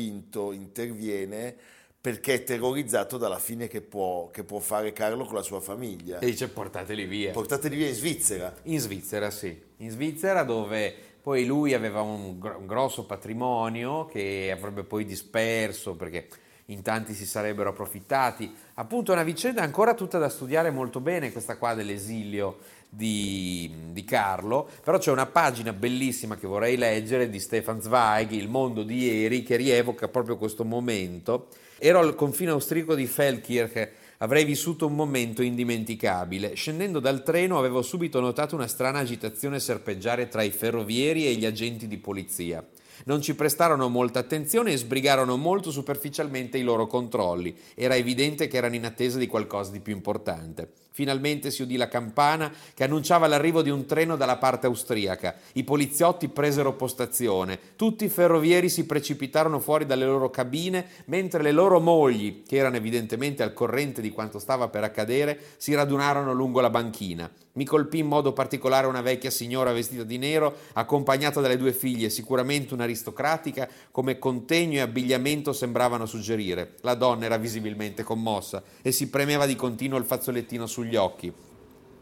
interviene 0.53 1.55
perché 1.99 2.35
è 2.35 2.43
terrorizzato 2.43 3.17
dalla 3.17 3.39
fine 3.39 3.67
che 3.67 3.81
può, 3.81 4.29
che 4.29 4.43
può 4.43 4.59
fare 4.59 4.93
Carlo 4.93 5.25
con 5.25 5.35
la 5.35 5.41
sua 5.41 5.59
famiglia. 5.59 6.19
e 6.19 6.25
dice 6.27 6.47
portateli 6.47 7.05
via. 7.05 7.31
Portateli 7.31 7.75
via 7.75 7.87
in 7.87 7.95
Svizzera. 7.95 8.53
In 8.63 8.79
Svizzera, 8.79 9.29
sì. 9.29 9.59
In 9.77 9.89
Svizzera 9.89 10.43
dove 10.43 10.93
poi 11.21 11.45
lui 11.45 11.73
aveva 11.73 12.01
un, 12.01 12.39
gro- 12.39 12.57
un 12.57 12.65
grosso 12.65 13.05
patrimonio 13.05 14.05
che 14.05 14.49
avrebbe 14.55 14.83
poi 14.83 15.03
disperso 15.03 15.95
perché 15.95 16.27
in 16.69 16.81
tanti 16.81 17.13
si 17.13 17.25
sarebbero 17.25 17.69
approfittati. 17.69 18.53
Appunto 18.75 19.11
è 19.11 19.15
una 19.15 19.23
vicenda 19.23 19.61
ancora 19.61 19.93
tutta 19.93 20.17
da 20.17 20.29
studiare 20.29 20.69
molto 20.69 20.99
bene, 20.99 21.31
questa 21.31 21.57
qua 21.57 21.73
dell'esilio 21.73 22.57
di, 22.89 23.71
di 23.91 24.03
Carlo, 24.03 24.69
però 24.83 24.97
c'è 24.97 25.11
una 25.11 25.25
pagina 25.25 25.73
bellissima 25.73 26.35
che 26.35 26.47
vorrei 26.47 26.77
leggere 26.77 27.29
di 27.29 27.39
Stefan 27.39 27.81
Zweig, 27.81 28.31
Il 28.31 28.47
mondo 28.47 28.83
di 28.83 29.03
ieri, 29.03 29.43
che 29.43 29.55
rievoca 29.55 30.07
proprio 30.07 30.37
questo 30.37 30.63
momento. 30.63 31.47
Ero 31.79 31.99
al 31.99 32.15
confine 32.15 32.51
austriaco 32.51 32.95
di 32.95 33.05
Feldkirch, 33.05 33.91
avrei 34.19 34.45
vissuto 34.45 34.87
un 34.87 34.95
momento 34.95 35.43
indimenticabile. 35.43 36.55
Scendendo 36.55 36.99
dal 36.99 37.23
treno 37.23 37.59
avevo 37.59 37.81
subito 37.81 38.19
notato 38.19 38.55
una 38.55 38.67
strana 38.67 38.99
agitazione 38.99 39.59
serpeggiare 39.59 40.27
tra 40.27 40.41
i 40.41 40.49
ferrovieri 40.49 41.27
e 41.27 41.35
gli 41.35 41.45
agenti 41.45 41.87
di 41.87 41.97
polizia. 41.97 42.65
Non 43.05 43.21
ci 43.21 43.35
prestarono 43.35 43.89
molta 43.89 44.19
attenzione 44.19 44.71
e 44.71 44.77
sbrigarono 44.77 45.37
molto 45.37 45.69
superficialmente 45.69 46.57
i 46.57 46.63
loro 46.63 46.87
controlli. 46.87 47.55
Era 47.75 47.95
evidente 47.95 48.47
che 48.47 48.57
erano 48.57 48.73
in 48.73 48.85
attesa 48.85 49.19
di 49.19 49.27
qualcosa 49.27 49.71
di 49.71 49.81
più 49.81 49.93
importante. 49.93 50.71
Finalmente 50.97 51.51
si 51.51 51.61
udì 51.61 51.77
la 51.77 51.89
campana 51.89 52.51
che 52.73 52.83
annunciava 52.83 53.27
l'arrivo 53.27 53.61
di 53.61 53.69
un 53.69 53.85
treno 53.85 54.15
dalla 54.15 54.37
parte 54.37 54.65
austriaca. 54.65 55.35
I 55.53 55.63
poliziotti 55.63 56.27
presero 56.27 56.73
postazione. 56.73 57.59
Tutti 57.75 58.05
i 58.05 58.09
ferrovieri 58.09 58.67
si 58.67 58.87
precipitarono 58.87 59.59
fuori 59.59 59.85
dalle 59.85 60.05
loro 60.05 60.31
cabine, 60.31 60.87
mentre 61.05 61.43
le 61.43 61.51
loro 61.51 61.79
mogli, 61.79 62.41
che 62.47 62.55
erano 62.55 62.77
evidentemente 62.77 63.43
al 63.43 63.53
corrente 63.53 64.01
di 64.01 64.09
quanto 64.09 64.39
stava 64.39 64.69
per 64.69 64.85
accadere, 64.85 65.39
si 65.57 65.75
radunarono 65.75 66.33
lungo 66.33 66.61
la 66.61 66.71
banchina. 66.71 67.29
Mi 67.57 67.65
colpì 67.65 67.97
in 67.97 68.05
modo 68.05 68.33
particolare 68.33 68.85
una 68.85 69.01
vecchia 69.01 69.31
signora 69.31 69.71
vestita 69.71 70.03
di 70.03 70.19
nero, 70.19 70.55
accompagnata 70.73 71.41
dalle 71.41 71.57
due 71.57 71.73
figlie, 71.73 72.11
sicuramente 72.11 72.75
un'aristocratica, 72.75 73.67
come 73.89 74.19
contegno 74.19 74.77
e 74.77 74.81
abbigliamento 74.81 75.53
sembravano 75.53 76.05
suggerire. 76.05 76.75
La 76.81 76.93
donna 76.93 77.25
era 77.25 77.37
visibilmente 77.37 78.03
commossa 78.03 78.61
e 78.83 78.91
si 78.91 79.09
premeva 79.09 79.47
di 79.47 79.55
continuo 79.55 79.97
il 79.97 80.05
fazzolettino 80.05 80.67
sugli 80.67 80.95
occhi. 80.95 81.33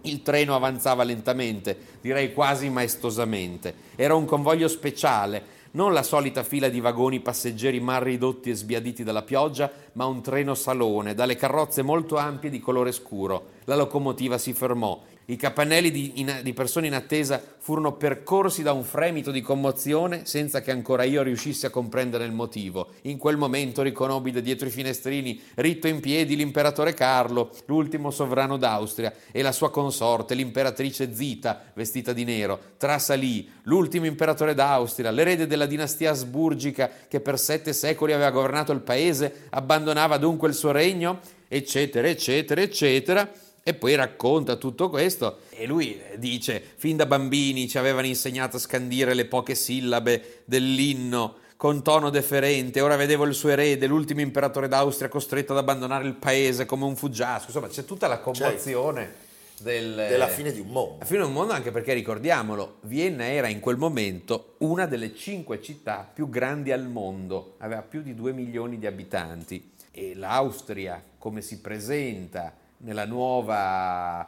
Il 0.02 0.22
treno 0.24 0.56
avanzava 0.56 1.04
lentamente, 1.04 1.78
direi 2.02 2.34
quasi 2.34 2.70
maestosamente. 2.70 3.74
Era 3.96 4.14
un 4.14 4.26
convoglio 4.26 4.68
speciale, 4.68 5.54
non 5.72 5.94
la 5.94 6.04
solita 6.04 6.44
fila 6.44 6.68
di 6.68 6.82
vagoni 6.82 7.22
passeggeri 7.22 7.80
mal 7.80 8.02
ridotti 8.02 8.50
e 8.50 8.56
sbiaditi 8.56 9.04
dalla 9.04 9.24
pioggia, 9.24 9.72
ma 9.94 10.06
un 10.06 10.22
treno 10.22 10.54
salone, 10.54 11.14
dalle 11.14 11.38
carrozze 11.38 11.82
molto 11.82 12.18
ampie 12.18 12.50
di 12.50 12.60
colore 12.60 12.92
scuro. 12.92 13.52
La 13.64 13.76
locomotiva 13.76 14.38
si 14.38 14.52
fermò. 14.52 15.02
I 15.28 15.38
capannelli 15.38 15.90
di, 15.90 16.12
in- 16.20 16.40
di 16.44 16.54
persone 16.54 16.86
in 16.86 16.94
attesa 16.94 17.42
furono 17.58 17.94
percorsi 17.94 18.62
da 18.62 18.74
un 18.74 18.84
fremito 18.84 19.32
di 19.32 19.42
commozione 19.42 20.26
senza 20.26 20.62
che 20.62 20.70
ancora 20.70 21.04
io 21.04 21.24
riuscissi 21.24 21.66
a 21.66 21.72
comprendere 21.72 22.26
il 22.26 22.32
motivo. 22.32 22.90
In 23.04 23.18
quel 23.18 23.36
momento 23.36 23.82
riconobbi 23.82 24.30
da 24.30 24.40
dietro 24.40 24.68
i 24.68 24.72
finestrini, 24.72 25.42
ritto 25.56 25.88
in 25.88 26.00
piedi, 26.00 26.36
l'imperatore 26.36 26.94
Carlo, 26.94 27.50
l'ultimo 27.66 28.12
sovrano 28.12 28.58
d'Austria, 28.58 29.12
e 29.32 29.42
la 29.42 29.52
sua 29.52 29.72
consorte, 29.72 30.36
l'imperatrice 30.36 31.16
Zita, 31.16 31.72
vestita 31.74 32.14
di 32.14 32.24
nero. 32.24 32.60
Trasalì, 32.78 33.50
l'ultimo 33.64 34.06
imperatore 34.06 34.54
d'Austria, 34.54 35.10
l'erede 35.10 35.48
della 35.48 35.66
dinastia 35.66 36.12
asburgica 36.12 36.92
che 37.08 37.20
per 37.20 37.40
sette 37.40 37.74
secoli 37.74 38.14
aveva 38.14 38.30
governato 38.30 38.72
il 38.72 38.82
paese, 38.82 39.48
abbandonava 39.50 40.18
dunque 40.18 40.50
il 40.50 40.54
suo 40.54 40.70
regno, 40.72 41.20
eccetera, 41.48 42.08
eccetera, 42.08 42.62
eccetera. 42.62 43.32
E 43.68 43.74
poi 43.74 43.96
racconta 43.96 44.58
tutto 44.58 44.92
questo 44.92 45.40
e 45.50 45.66
lui 45.66 46.00
dice, 46.18 46.62
fin 46.76 46.98
da 46.98 47.08
bambini 47.08 47.68
ci 47.68 47.80
avevano 47.80 48.06
insegnato 48.06 48.58
a 48.58 48.60
scandire 48.60 49.16
le 49.16 49.26
poche 49.26 49.56
sillabe 49.56 50.44
dell'inno 50.46 51.38
con 51.58 51.82
tono 51.82 52.12
deferente, 52.12 52.80
ora 52.82 52.96
vedevo 52.96 53.26
il 53.26 53.34
suo 53.34 53.50
erede, 53.50 53.88
l'ultimo 53.88 54.22
imperatore 54.22 54.68
d'Austria 54.68 55.10
costretto 55.10 55.54
ad 55.54 55.58
abbandonare 55.58 56.06
il 56.06 56.14
paese 56.14 56.68
come 56.68 56.86
un 56.86 56.96
fuggiasco, 56.96 57.48
insomma 57.48 57.68
c'è 57.68 57.86
tutta 57.86 58.06
la 58.06 58.20
commozione 58.20 59.16
del, 59.60 59.96
Della 59.96 60.28
fine 60.28 60.52
di 60.52 60.60
un 60.60 60.68
mondo. 60.68 60.98
la 61.00 61.06
fine 61.06 61.24
del 61.24 61.32
mondo 61.32 61.54
anche 61.54 61.72
perché 61.72 61.94
ricordiamolo, 61.94 62.78
Vienna 62.82 63.26
era 63.26 63.48
in 63.48 63.62
quel 63.62 63.78
momento 63.78 64.58
una 64.60 64.86
delle 64.86 65.16
cinque 65.16 65.60
città 65.60 66.08
più 66.14 66.30
grandi 66.30 66.72
al 66.72 66.88
mondo, 66.88 67.56
aveva 67.58 67.82
più 67.82 68.04
di 68.04 68.14
due 68.14 68.32
milioni 68.32 68.78
di 68.78 68.86
abitanti. 68.86 69.72
E 69.90 70.14
l'Austria 70.14 71.02
come 71.18 71.42
si 71.42 71.62
presenta 71.62 72.54
nella 72.78 73.06
nuova 73.06 74.28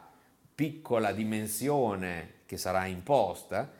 piccola 0.54 1.12
dimensione 1.12 2.36
che 2.46 2.56
sarà 2.56 2.86
imposta 2.86 3.70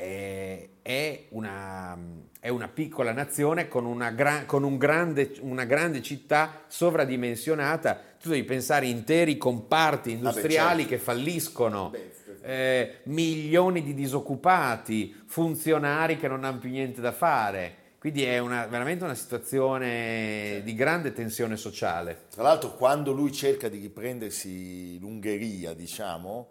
è, 0.00 1.26
una, 1.30 1.96
è 2.40 2.48
una 2.48 2.68
piccola 2.68 3.12
nazione 3.12 3.68
con, 3.68 3.84
una, 3.84 4.10
gra- 4.10 4.44
con 4.46 4.64
un 4.64 4.78
grande- 4.78 5.34
una 5.40 5.64
grande 5.64 6.02
città 6.02 6.62
sovradimensionata. 6.66 8.00
Tu 8.20 8.30
devi 8.30 8.44
pensare 8.44 8.86
interi 8.86 9.36
comparti 9.36 10.12
industriali 10.12 10.82
certo. 10.82 10.96
che 10.96 10.98
falliscono, 10.98 11.90
Beh, 11.90 12.12
eh, 12.42 12.98
milioni 13.04 13.82
di 13.82 13.92
disoccupati, 13.92 15.22
funzionari 15.26 16.16
che 16.16 16.28
non 16.28 16.44
hanno 16.44 16.58
più 16.58 16.70
niente 16.70 17.00
da 17.00 17.12
fare. 17.12 17.76
Quindi 18.00 18.24
è 18.24 18.38
una- 18.38 18.66
veramente 18.66 19.04
una 19.04 19.14
situazione 19.14 20.62
di 20.64 20.74
grande 20.74 21.12
tensione 21.12 21.58
sociale. 21.58 22.22
Tra 22.30 22.42
l'altro, 22.42 22.74
quando 22.74 23.12
lui 23.12 23.30
cerca 23.30 23.68
di 23.68 23.78
riprendersi 23.78 24.98
l'Ungheria, 24.98 25.74
diciamo, 25.74 26.48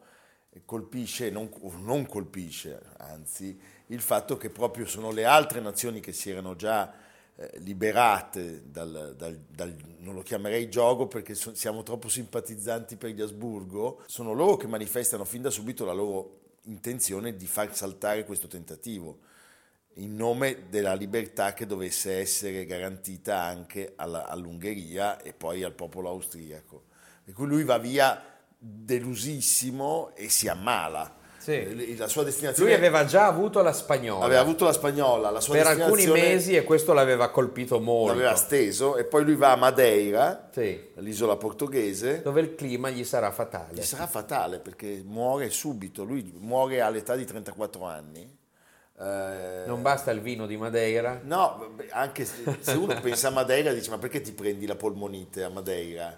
colpisce, 0.64 1.32
non, 1.32 1.50
non 1.82 2.06
colpisce, 2.06 2.80
anzi, 2.98 3.60
il 3.88 4.00
fatto 4.00 4.38
che 4.38 4.52
proprio 4.52 4.86
sono 4.86 5.10
le 5.12 5.26
altre 5.26 5.60
nazioni 5.60 6.00
che 6.02 6.14
si 6.14 6.30
erano 6.30 6.56
già 6.56 6.94
eh, 7.36 7.50
liberate 7.62 8.70
dal, 8.70 9.16
dal- 9.18 9.40
dal- 9.50 9.76
non 10.02 10.14
lo 10.14 10.22
chiamerei 10.22 10.70
gioco 10.70 11.08
perché 11.08 11.34
so- 11.34 11.56
siamo 11.56 11.82
troppo 11.82 12.10
simpatizzanti 12.10 12.96
per 12.96 13.10
gli 13.10 13.22
Asburgo, 13.22 14.04
sono 14.06 14.34
loro 14.34 14.56
che 14.56 14.68
manifestano 14.68 15.24
fin 15.26 15.42
da 15.42 15.50
subito 15.50 15.84
la 15.84 15.94
loro 15.94 16.42
intenzione 16.66 17.36
di 17.36 17.48
far 17.48 17.76
saltare 17.76 18.24
questo 18.24 18.48
tentativo. 18.48 19.22
In 20.00 20.16
nome 20.16 20.64
della 20.70 20.94
libertà 20.94 21.54
che 21.54 21.66
dovesse 21.66 22.20
essere 22.20 22.66
garantita 22.66 23.42
anche 23.42 23.94
alla- 23.96 24.28
all'Ungheria 24.28 25.22
e 25.22 25.34
poi 25.34 25.64
al 25.64 25.74
popolo 25.74 26.10
austriaco. 26.10 26.84
Per 27.24 27.34
cui 27.34 27.48
lui 27.48 27.64
va 27.64 27.78
via 27.78 28.22
delusissimo 28.58 30.12
e 30.16 30.30
si 30.30 30.48
ammala. 30.48 31.16
Sì. 31.38 31.52
Eh, 31.54 31.96
La 31.98 32.10
sua 32.10 32.24
destinazione 32.24 32.70
Lui 32.70 32.78
aveva 32.78 33.06
già 33.06 33.26
avuto 33.26 33.62
la 33.62 33.72
spagnola 33.72 34.26
aveva 34.26 34.42
avuto 34.42 34.66
la 34.66 34.74
spagnola, 34.74 35.30
la 35.30 35.40
sua 35.40 35.56
per 35.56 35.68
alcuni 35.68 35.92
destinazione 36.04 36.30
mesi 36.34 36.56
e 36.58 36.64
questo 36.66 36.92
l'aveva 36.92 37.30
colpito 37.30 37.80
molto. 37.80 38.12
l'aveva 38.12 38.36
steso 38.36 38.98
e 38.98 39.06
poi 39.06 39.24
lui 39.24 39.36
va 39.36 39.54
a 39.54 39.56
Madeira, 39.56 40.50
Sì, 40.52 40.90
l'isola 40.96 41.38
portoghese, 41.38 42.22
dove 42.22 42.42
il 42.42 42.56
clima 42.56 42.90
gli 42.90 43.06
sarà 43.06 43.32
fatale. 43.32 43.74
gli 43.74 43.82
sarà 43.84 44.06
fatale 44.06 44.60
perché 44.60 45.02
muore 45.06 45.50
subito, 45.50 46.04
lui 46.04 46.30
muore 46.40 46.82
all'età 46.82 47.16
di 47.16 47.24
34 47.26 47.86
anni. 47.86 48.38
Eh, 49.02 49.64
Non 49.66 49.82
basta 49.82 50.12
il 50.12 50.20
vino 50.20 50.46
di 50.46 50.58
Madeira? 50.58 51.22
No, 51.24 51.76
anche 51.92 52.26
se, 52.26 52.44
se 52.60 52.72
uno 52.74 53.00
pensa 53.00 53.30
a 53.30 53.32
Madeira 53.32 53.72
dice 53.72 53.90
ma 53.92 53.98
perché 53.98 54.20
ti 54.22 54.34
prendi 54.34 54.66
la 54.66 54.76
polmonite 54.76 55.44
a 55.44 55.50
Madeira? 55.50 56.18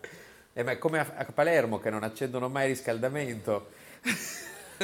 Eh, 0.53 0.63
ma 0.63 0.71
è 0.71 0.77
come 0.79 1.00
a, 1.00 1.13
a 1.15 1.25
Palermo 1.31 1.79
che 1.79 1.89
non 1.91 2.03
accendono 2.03 2.50
mai 2.50 2.63
il 2.69 2.75
riscaldamento. 2.75 3.67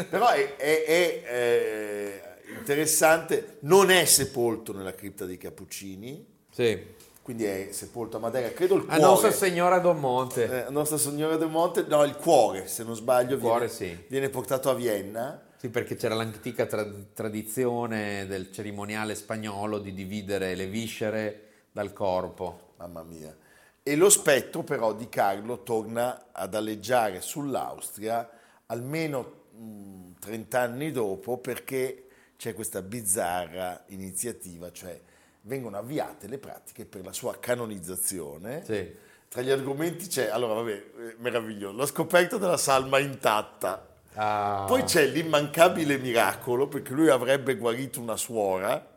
Però 0.09 0.27
è, 0.29 0.55
è- 0.57 0.83
è, 0.85 1.23
eh, 1.25 2.21
interessante, 2.55 3.57
non 3.61 3.89
è 3.89 4.05
sepolto 4.05 4.73
nella 4.73 4.93
cripta 4.93 5.25
dei 5.25 5.37
Cappuccini, 5.37 6.23
Sì. 6.51 6.79
quindi 7.23 7.45
è 7.45 7.69
sepolto 7.71 8.17
a 8.17 8.19
Madeira, 8.19 8.49
credo 8.51 8.75
il 8.75 8.81
A 8.81 8.85
cuore. 8.85 9.01
Nostra 9.01 9.31
Signora 9.31 9.79
Don 9.79 9.99
Monte. 9.99 10.67
Eh, 10.67 10.69
Nostra 10.69 10.97
Signora 10.97 11.35
del 11.35 11.49
Monte, 11.49 11.83
no, 11.87 12.03
il 12.03 12.15
cuore, 12.15 12.67
se 12.67 12.83
non 12.83 12.95
sbaglio, 12.95 13.33
Il 13.35 13.41
cuore, 13.41 13.67
viene, 13.67 13.73
sì. 13.73 14.05
viene 14.07 14.29
portato 14.29 14.69
a 14.69 14.75
Vienna. 14.75 15.41
Sì, 15.57 15.69
perché 15.69 15.95
c'era 15.95 16.13
l'antica 16.13 16.67
tra- 16.67 16.87
tradizione 17.13 18.27
del 18.27 18.51
cerimoniale 18.51 19.15
spagnolo 19.15 19.79
di 19.79 19.91
dividere 19.91 20.53
le 20.53 20.67
viscere 20.67 21.47
dal 21.71 21.93
corpo. 21.93 22.73
Mamma 22.77 23.01
mia. 23.01 23.35
E 23.81 23.95
lo 23.95 24.09
spettro 24.09 24.63
però 24.63 24.93
di 24.93 25.09
Carlo 25.09 25.63
torna 25.63 26.27
ad 26.31 26.53
alleggiare 26.53 27.21
sull'Austria 27.21 28.29
almeno 28.67 29.45
mh, 29.51 30.19
30 30.19 30.59
anni 30.59 30.91
dopo 30.91 31.37
perché 31.37 32.07
c'è 32.37 32.53
questa 32.53 32.83
bizzarra 32.83 33.83
iniziativa, 33.87 34.71
cioè 34.71 34.99
vengono 35.41 35.77
avviate 35.77 36.27
le 36.27 36.37
pratiche 36.37 36.85
per 36.85 37.03
la 37.03 37.13
sua 37.13 37.39
canonizzazione. 37.39 38.63
Sì. 38.63 38.93
Tra 39.27 39.41
gli 39.41 39.49
argomenti 39.49 40.07
c'è, 40.07 40.27
allora 40.27 40.53
vabbè, 40.53 40.71
eh, 40.71 41.15
meraviglioso, 41.17 41.75
la 41.75 41.85
scoperta 41.87 42.37
della 42.37 42.57
salma 42.57 42.99
intatta. 42.99 43.95
Ah, 44.15 44.65
Poi 44.67 44.83
c'è 44.83 45.05
l'immancabile 45.05 45.97
miracolo, 45.97 46.67
perché 46.67 46.93
lui 46.93 47.09
avrebbe 47.09 47.55
guarito 47.55 47.99
una 47.99 48.17
suora 48.17 48.95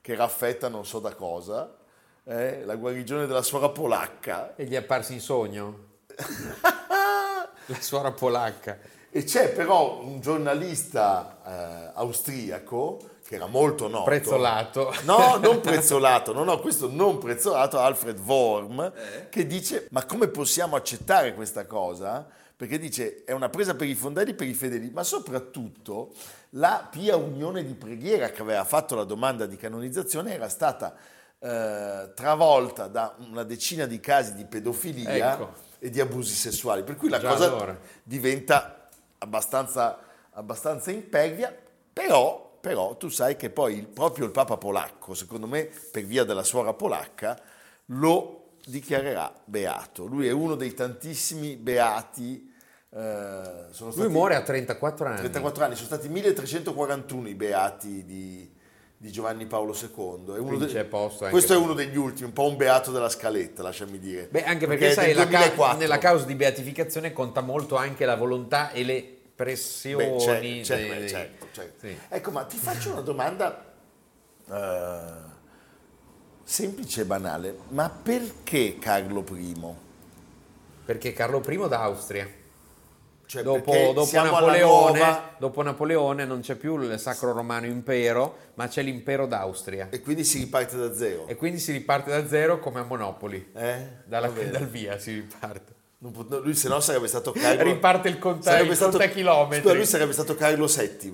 che 0.00 0.12
era 0.12 0.24
affetta 0.24 0.68
non 0.68 0.84
so 0.84 0.98
da 0.98 1.14
cosa, 1.14 1.76
eh, 2.24 2.64
la 2.64 2.76
guarigione 2.76 3.26
della 3.26 3.42
suora 3.42 3.68
polacca. 3.68 4.54
E 4.56 4.64
gli 4.64 4.72
è 4.72 4.76
apparsi 4.76 5.12
in 5.14 5.20
sogno? 5.20 5.90
La 7.66 7.80
suora 7.80 8.10
polacca. 8.10 8.76
E 9.08 9.24
c'è 9.24 9.52
però 9.52 10.00
un 10.00 10.20
giornalista 10.20 11.38
eh, 11.46 11.90
austriaco 11.94 12.98
che 13.24 13.36
era 13.36 13.46
molto 13.46 13.86
noto. 13.86 14.04
Prezzolato. 14.04 14.92
No, 15.04 15.36
non 15.36 15.60
prezzolato, 15.62 16.32
no, 16.32 16.44
no, 16.44 16.58
questo 16.58 16.88
non 16.90 17.18
prezzolato, 17.18 17.78
Alfred 17.78 18.18
Worm, 18.18 18.92
che 19.28 19.46
dice, 19.46 19.86
ma 19.90 20.04
come 20.04 20.28
possiamo 20.28 20.76
accettare 20.76 21.34
questa 21.34 21.66
cosa? 21.66 22.26
Perché 22.62 22.78
dice, 22.78 23.24
è 23.24 23.32
una 23.32 23.48
presa 23.48 23.74
per 23.74 23.88
i 23.88 23.94
fondelli, 23.96 24.34
per 24.34 24.46
i 24.46 24.54
fedeli, 24.54 24.88
ma 24.90 25.02
soprattutto 25.02 26.14
la 26.50 26.86
Pia 26.88 27.16
Unione 27.16 27.64
di 27.64 27.74
Preghiera 27.74 28.30
che 28.30 28.40
aveva 28.40 28.62
fatto 28.62 28.94
la 28.94 29.02
domanda 29.02 29.46
di 29.46 29.56
canonizzazione 29.56 30.32
era 30.32 30.48
stata 30.48 30.94
eh, 31.40 32.12
travolta 32.14 32.86
da 32.86 33.16
una 33.18 33.42
decina 33.42 33.84
di 33.86 33.98
casi 33.98 34.34
di 34.34 34.44
pedofilia 34.44 35.32
Ecco. 35.32 35.54
e 35.80 35.90
di 35.90 35.98
abusi 35.98 36.34
sessuali, 36.34 36.84
per 36.84 36.94
cui 36.94 37.08
la 37.08 37.18
Già 37.18 37.30
cosa 37.30 37.46
allora. 37.46 37.76
diventa 38.04 38.88
abbastanza, 39.18 39.98
abbastanza 40.30 40.92
impervia, 40.92 41.52
però, 41.92 42.58
però 42.60 42.94
tu 42.96 43.08
sai 43.08 43.34
che 43.34 43.50
poi 43.50 43.82
proprio 43.92 44.24
il 44.24 44.30
Papa 44.30 44.56
polacco, 44.56 45.14
secondo 45.14 45.48
me 45.48 45.68
per 45.90 46.04
via 46.04 46.22
della 46.22 46.44
suora 46.44 46.72
polacca, 46.72 47.36
lo 47.86 48.50
dichiarerà 48.64 49.34
beato. 49.46 50.04
Lui 50.04 50.28
è 50.28 50.30
uno 50.30 50.54
dei 50.54 50.74
tantissimi 50.74 51.56
beati. 51.56 52.50
Eh, 52.94 53.66
Lui 53.78 53.92
stati 53.92 54.08
muore 54.08 54.34
a 54.34 54.42
34 54.42 55.06
anni. 55.06 55.18
34 55.18 55.64
anni, 55.64 55.74
sono 55.74 55.86
stati 55.86 56.08
1341 56.08 57.28
i 57.28 57.34
beati 57.34 58.04
di, 58.04 58.50
di 58.96 59.10
Giovanni 59.10 59.46
Paolo 59.46 59.74
II. 59.74 60.34
È 60.34 60.38
uno 60.38 60.58
de- 60.58 60.88
questo 61.30 61.54
è 61.54 61.56
uno 61.56 61.72
degli 61.72 61.96
ultimi, 61.96 62.26
un 62.26 62.32
po' 62.32 62.46
un 62.46 62.56
beato 62.56 62.90
della 62.90 63.08
scaletta, 63.08 63.62
lasciami 63.62 63.98
dire. 63.98 64.28
Beh, 64.30 64.44
anche 64.44 64.66
perché, 64.66 64.90
è 64.90 64.92
sai, 64.92 65.14
ca- 65.14 65.24
2004. 65.24 65.78
nella 65.78 65.98
causa 65.98 66.24
di 66.26 66.34
beatificazione 66.34 67.12
conta 67.12 67.40
molto 67.40 67.76
anche 67.76 68.04
la 68.04 68.16
volontà 68.16 68.70
e 68.72 68.84
le 68.84 69.16
pressioni. 69.34 70.10
Beh, 70.10 70.18
cer- 70.20 70.40
dei- 70.40 70.64
cer- 70.64 70.98
dei- 70.98 71.08
certo, 71.08 71.46
certo. 71.52 71.86
Sì. 71.86 71.98
Ecco, 72.10 72.30
ma 72.30 72.44
ti 72.44 72.56
faccio 72.58 72.92
una 72.92 73.00
domanda 73.00 73.72
eh, 74.50 75.30
semplice 76.44 77.00
e 77.00 77.04
banale. 77.06 77.56
Ma 77.68 77.88
perché 77.88 78.76
Carlo 78.78 79.24
I? 79.30 79.56
Perché 80.84 81.12
Carlo 81.14 81.42
I 81.46 81.68
d'Austria. 81.68 82.40
Cioè, 83.32 83.42
Dopo, 83.42 83.72
dopo 83.94 84.10
Napoleone, 84.12 84.98
nuova 84.98 85.34
dopo 85.38 85.62
Napoleone 85.62 86.26
non 86.26 86.40
c'è 86.40 86.54
più 86.54 86.78
il 86.78 86.98
Sacro 86.98 87.32
Romano 87.32 87.64
Impero, 87.64 88.36
ma 88.56 88.68
c'è 88.68 88.82
l'impero 88.82 89.26
d'Austria. 89.26 89.88
e 89.90 90.02
quindi 90.02 90.22
si 90.22 90.36
riparte 90.40 90.76
da 90.76 90.92
zero. 90.94 91.26
E 91.28 91.34
quindi 91.36 91.58
si 91.58 91.72
riparte 91.72 92.10
da 92.10 92.28
zero 92.28 92.58
come 92.58 92.80
a 92.80 92.82
Monopoli. 92.82 93.52
Eh? 93.54 93.86
Dalla- 94.04 94.28
dal 94.28 94.68
via 94.68 94.98
si 94.98 95.14
riparte. 95.14 95.72
Pot- 96.12 96.42
lui 96.44 96.54
se 96.54 96.68
no 96.68 96.78
sarebbe 96.80 97.06
stato 97.06 97.32
Carlo... 97.32 97.62
Riparte 97.62 98.08
il 98.10 98.18
conta- 98.18 98.50
sarebbe 98.50 98.68
il 98.70 98.76
stato- 98.76 98.98
contachilometri. 98.98 99.60
Scusa, 99.62 99.74
lui 99.74 99.86
sarebbe 99.86 100.12
stato 100.12 100.34
Carlo 100.34 100.66
VII? 100.66 101.12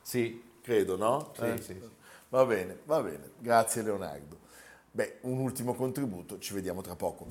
Sì, 0.00 0.42
Credo, 0.62 0.96
no? 0.96 1.32
Sì, 1.36 1.44
Eh? 1.44 1.56
sì, 1.58 1.62
sì. 1.64 1.90
Va 2.30 2.46
bene, 2.46 2.78
va 2.84 3.02
bene. 3.02 3.30
Grazie 3.38 3.82
Leonardo. 3.82 4.38
Beh, 4.90 5.18
un 5.22 5.38
ultimo 5.38 5.74
contributo, 5.74 6.38
ci 6.38 6.54
vediamo 6.54 6.80
tra 6.80 6.96
poco. 6.96 7.26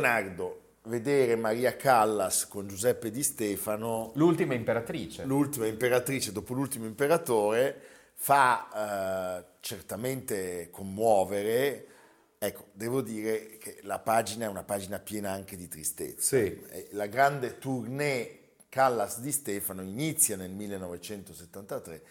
Leonardo, 0.00 0.60
vedere 0.84 1.36
Maria 1.36 1.76
Callas 1.76 2.48
con 2.48 2.66
Giuseppe 2.66 3.10
Di 3.10 3.22
Stefano, 3.22 4.12
L'ultima 4.14 4.54
imperatrice. 4.54 5.24
l'ultima 5.24 5.66
imperatrice 5.66 6.32
dopo 6.32 6.54
l'ultimo 6.54 6.86
imperatore, 6.86 7.78
fa 8.14 9.38
eh, 9.38 9.44
certamente 9.60 10.70
commuovere. 10.70 11.86
Ecco, 12.38 12.68
devo 12.72 13.02
dire 13.02 13.58
che 13.58 13.80
la 13.82 13.98
pagina 13.98 14.46
è 14.46 14.48
una 14.48 14.64
pagina 14.64 14.98
piena 14.98 15.30
anche 15.30 15.56
di 15.56 15.68
tristezza. 15.68 16.38
Sì. 16.38 16.58
La 16.92 17.06
grande 17.06 17.58
tournée 17.58 18.38
Callas 18.70 19.20
di 19.20 19.32
Stefano 19.32 19.82
inizia 19.82 20.36
nel 20.36 20.50
1973, 20.50 22.02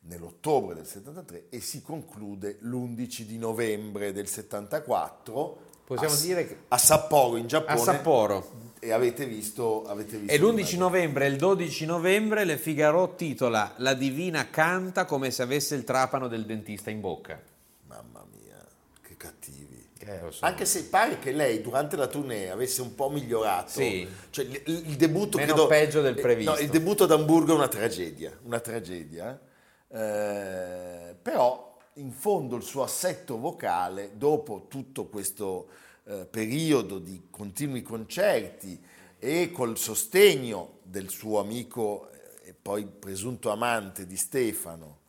nell'ottobre 0.00 0.74
del 0.74 0.86
73 0.86 1.46
e 1.50 1.60
si 1.60 1.82
conclude 1.82 2.56
l'11 2.62 3.22
di 3.22 3.38
novembre 3.38 4.12
del 4.12 4.26
74 4.26 5.65
Possiamo 5.86 6.12
a, 6.14 6.18
dire 6.18 6.46
che- 6.46 6.56
a 6.68 6.78
Sapporo 6.78 7.36
in 7.36 7.46
Giappone. 7.46 7.72
A 7.80 7.82
Sapporo. 7.82 8.50
E 8.78 8.92
avete 8.92 9.24
visto, 9.26 9.84
avete 9.86 10.16
visto 10.18 10.32
E 10.32 10.38
l'11 10.38 10.48
l'immagine. 10.48 10.78
novembre 10.80 11.24
e 11.26 11.28
il 11.28 11.36
12 11.36 11.86
novembre 11.86 12.44
Le 12.44 12.58
Figaro 12.58 13.14
titola 13.14 13.72
La 13.78 13.94
divina 13.94 14.48
canta 14.50 15.04
come 15.06 15.30
se 15.30 15.42
avesse 15.42 15.74
il 15.74 15.84
trapano 15.84 16.28
del 16.28 16.44
dentista 16.44 16.90
in 16.90 17.00
bocca. 17.00 17.40
Mamma 17.86 18.24
mia, 18.32 18.62
che 19.02 19.16
cattivi. 19.16 19.64
Eh, 19.98 20.20
so. 20.30 20.44
Anche 20.44 20.66
se 20.66 20.84
pare 20.84 21.18
che 21.18 21.32
lei 21.32 21.60
durante 21.62 21.96
la 21.96 22.06
tournée 22.06 22.50
avesse 22.50 22.80
un 22.82 22.94
po' 22.94 23.08
migliorato, 23.10 23.70
Sì. 23.70 24.06
cioè 24.30 24.44
il, 24.44 24.60
il 24.66 24.96
debutto 24.96 25.36
Meno 25.38 25.52
credo- 25.54 25.66
peggio 25.68 26.00
del 26.00 26.16
eh, 26.16 26.20
previsto. 26.20 26.52
no, 26.52 26.58
il 26.58 26.68
debutto 26.68 27.04
ad 27.04 27.10
Amburgo 27.12 27.52
è 27.52 27.56
una 27.56 27.68
tragedia, 27.68 28.30
una 28.42 28.60
tragedia. 28.60 29.40
Eh, 29.88 31.14
però 31.20 31.65
in 31.96 32.12
fondo 32.12 32.56
il 32.56 32.62
suo 32.62 32.82
assetto 32.82 33.38
vocale, 33.38 34.16
dopo 34.16 34.66
tutto 34.68 35.06
questo 35.06 35.68
eh, 36.04 36.26
periodo 36.26 36.98
di 36.98 37.28
continui 37.30 37.82
concerti 37.82 38.80
e 39.18 39.50
col 39.50 39.78
sostegno 39.78 40.78
del 40.82 41.08
suo 41.08 41.40
amico 41.40 42.10
e 42.42 42.54
poi 42.54 42.86
presunto 42.86 43.50
amante 43.50 44.06
di 44.06 44.16
Stefano, 44.16 45.00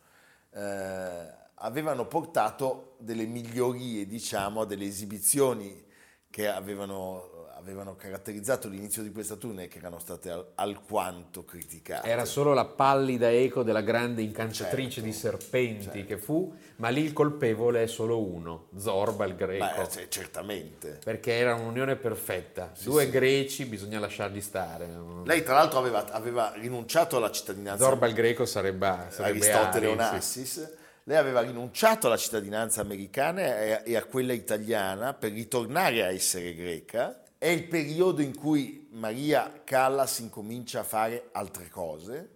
eh, 0.50 1.36
avevano 1.54 2.06
portato 2.06 2.94
delle 2.98 3.26
migliorie, 3.26 4.06
diciamo, 4.06 4.62
a 4.62 4.66
delle 4.66 4.86
esibizioni 4.86 5.84
che 6.30 6.48
avevano, 6.48 7.37
avevano 7.58 7.96
caratterizzato 7.96 8.68
l'inizio 8.68 9.02
di 9.02 9.10
questa 9.10 9.34
tournée 9.34 9.66
che 9.66 9.78
erano 9.78 9.98
state 9.98 10.30
al- 10.30 10.46
alquanto 10.54 11.44
criticate. 11.44 12.08
Era 12.08 12.24
solo 12.24 12.54
la 12.54 12.64
pallida 12.64 13.30
eco 13.30 13.62
della 13.62 13.80
grande 13.80 14.22
incanciatrice 14.22 15.00
Certo, 15.00 15.08
di 15.08 15.12
serpenti 15.12 15.84
certo. 15.84 16.06
che 16.06 16.18
fu, 16.18 16.54
ma 16.76 16.88
lì 16.88 17.02
il 17.02 17.12
colpevole 17.12 17.82
è 17.82 17.86
solo 17.86 18.22
uno, 18.22 18.68
Zorba 18.76 19.24
il 19.24 19.34
greco. 19.34 19.64
Beh, 19.64 19.88
cioè, 19.90 20.08
certamente. 20.08 20.98
Perché 21.02 21.32
era 21.32 21.54
un'unione 21.54 21.96
perfetta. 21.96 22.72
Due 22.80 23.10
greci 23.10 23.64
bisogna 23.64 23.98
lasciarli 23.98 24.40
stare. 24.40 24.88
Lei 25.24 25.42
tra 25.42 25.54
l'altro 25.54 25.80
aveva, 25.80 26.10
aveva 26.12 26.52
rinunciato 26.54 27.16
alla 27.16 27.30
cittadinanza 27.30 27.82
Zorba 27.84 28.06
il 28.06 28.14
greco 28.14 28.46
sarebbe, 28.46 29.06
sarebbe 29.08 29.38
Aristotele 29.50 29.86
Ari, 29.86 29.86
sì. 29.86 29.92
Onassis, 29.92 30.72
lei 31.04 31.16
aveva 31.16 31.40
rinunciato 31.40 32.06
alla 32.06 32.16
cittadinanza 32.16 32.82
americana 32.82 33.82
e 33.82 33.96
a 33.96 34.04
quella 34.04 34.32
italiana 34.32 35.12
per 35.14 35.32
ritornare 35.32 36.04
a 36.04 36.12
essere 36.12 36.54
greca. 36.54 37.22
È 37.38 37.46
il 37.46 37.68
periodo 37.68 38.20
in 38.20 38.36
cui 38.36 38.88
Maria 38.90 39.62
Callas 39.62 40.18
incomincia 40.18 40.80
a 40.80 40.82
fare 40.82 41.28
altre 41.30 41.68
cose, 41.68 42.30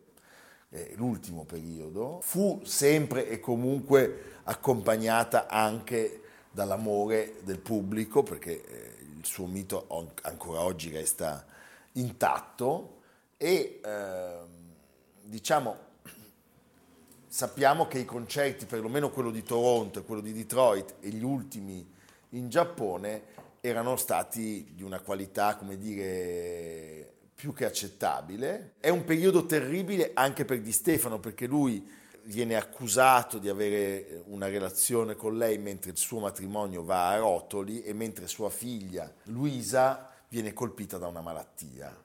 è 0.69 0.93
l'ultimo 0.95 1.45
periodo. 1.45 2.21
Fu 2.23 2.61
sempre 2.65 3.29
e 3.29 3.41
comunque 3.41 4.39
accompagnata 4.45 5.49
anche 5.49 6.21
dall'amore 6.53 7.39
del 7.43 7.59
pubblico, 7.59 8.23
perché 8.23 8.65
eh, 8.65 8.97
il 9.19 9.25
suo 9.25 9.47
mito 9.47 9.87
on- 9.89 10.13
ancora 10.23 10.61
oggi 10.61 10.91
resta 10.91 11.45
intatto 11.95 13.01
e 13.37 13.81
ehm, 13.85 14.47
diciamo 15.25 15.77
sappiamo 17.27 17.89
che 17.89 17.99
i 17.99 18.05
concerti, 18.05 18.67
perlomeno 18.67 19.11
quello 19.11 19.33
di 19.33 19.43
Toronto 19.43 19.99
e 19.99 20.05
quello 20.05 20.21
di 20.21 20.33
Detroit 20.33 20.95
e 21.01 21.09
gli 21.09 21.25
ultimi 21.25 21.85
in 22.31 22.49
Giappone, 22.49 23.23
erano 23.65 23.95
stati 23.95 24.73
di 24.75 24.83
una 24.83 24.99
qualità, 24.99 25.55
come 25.55 25.79
dire, 25.79 27.13
più 27.33 27.53
che 27.53 27.65
accettabile. 27.65 28.75
È 28.81 28.89
un 28.89 29.05
periodo 29.05 29.47
terribile 29.47 30.11
anche 30.15 30.45
per 30.45 30.61
Di 30.61 30.73
Stefano, 30.73 31.21
perché 31.21 31.47
lui 31.47 31.89
viene 32.25 32.57
accusato 32.57 33.39
di 33.39 33.49
avere 33.49 34.25
una 34.27 34.49
relazione 34.49 35.15
con 35.15 35.39
lei 35.39 35.59
mentre 35.59 35.93
il 35.93 35.97
suo 35.97 36.19
matrimonio 36.19 36.83
va 36.83 37.11
a 37.11 37.19
rotoli 37.19 37.83
e 37.83 37.93
mentre 37.93 38.27
sua 38.27 38.51
figlia 38.51 39.13
Luisa 39.25 40.11
viene 40.29 40.53
colpita 40.53 40.99
da 40.99 41.07
una 41.07 41.21
malattia. 41.21 41.97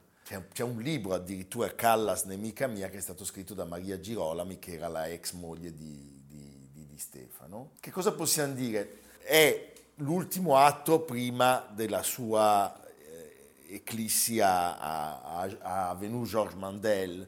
C'è, 0.52 0.62
un 0.62 0.80
libro 0.80 1.14
addirittura, 1.16 1.74
Callas, 1.74 2.26
nemica 2.26 2.68
mia, 2.68 2.90
che 2.90 2.98
è 2.98 3.02
stato 3.02 3.26
scritto 3.26 3.56
da 3.56 3.66
Maria 3.66 4.00
Girolami, 4.00 4.60
che 4.60 4.74
era 4.74 4.90
la 4.90 5.08
ex 5.08 5.32
moglie 5.32 5.74
di, 5.74 6.22
di- 6.28 6.68
di- 6.72 6.86
di 6.86 6.98
Stefano. 7.00 7.72
Che 7.80 7.90
cosa 7.90 8.12
possiamo 8.12 8.54
dire? 8.54 9.00
È 9.20 9.74
l'ultimo 9.98 10.58
atto 10.58 11.00
prima 11.00 11.66
della 11.74 12.04
sua 12.04 12.76
eh, 13.70 13.76
eclissi 13.76 14.40
a, 14.40 14.78
a, 14.78 15.50
a, 15.62 15.90
Avenue 15.90 16.26
Georges 16.26 16.58
Mandel, 16.58 17.28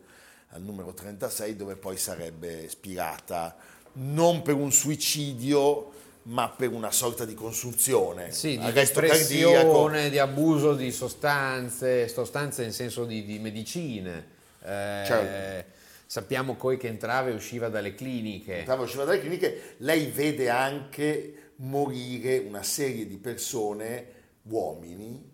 al 0.50 0.62
numero 0.62 0.94
36, 0.94 1.56
dove 1.56 1.76
poi 1.76 1.98
sarebbe 1.98 2.68
spirata 2.70 3.56
non 3.94 4.42
per 4.42 4.56
un 4.56 4.72
suicidio, 4.72 5.92
ma 6.24 6.50
per 6.50 6.72
una 6.72 6.92
sorta 6.92 7.26
di 7.26 7.34
consunzione. 7.34 8.32
Sì, 8.32 8.58
di 8.58 8.72
depressione, 8.72 10.10
di 10.10 10.20
abuso 10.20 10.76
di 10.76 10.92
sostanze, 10.92 12.08
sostanze 12.08 12.64
nel 12.64 12.74
senso 12.74 13.06
di, 13.06 13.26
di 13.26 13.40
medicine. 13.40 14.38
Eh, 14.62 15.04
Certo. 15.06 15.78
Sappiamo 16.06 16.56
poi 16.56 16.78
che 16.78 16.88
entrava 16.88 17.30
e 17.30 17.34
usciva 17.34 17.70
dalle 17.70 17.94
cliniche. 17.94 18.60
Entrava 18.60 18.82
e 18.82 18.86
usciva 18.86 19.04
dalle 19.04 19.20
cliniche, 19.20 19.76
lei 19.78 20.08
vede 20.08 20.50
anche 20.50 21.49
morire 21.60 22.38
una 22.40 22.64
serie 22.64 23.08
di 23.08 23.18
persone, 23.18 24.08
uomini, 24.44 25.28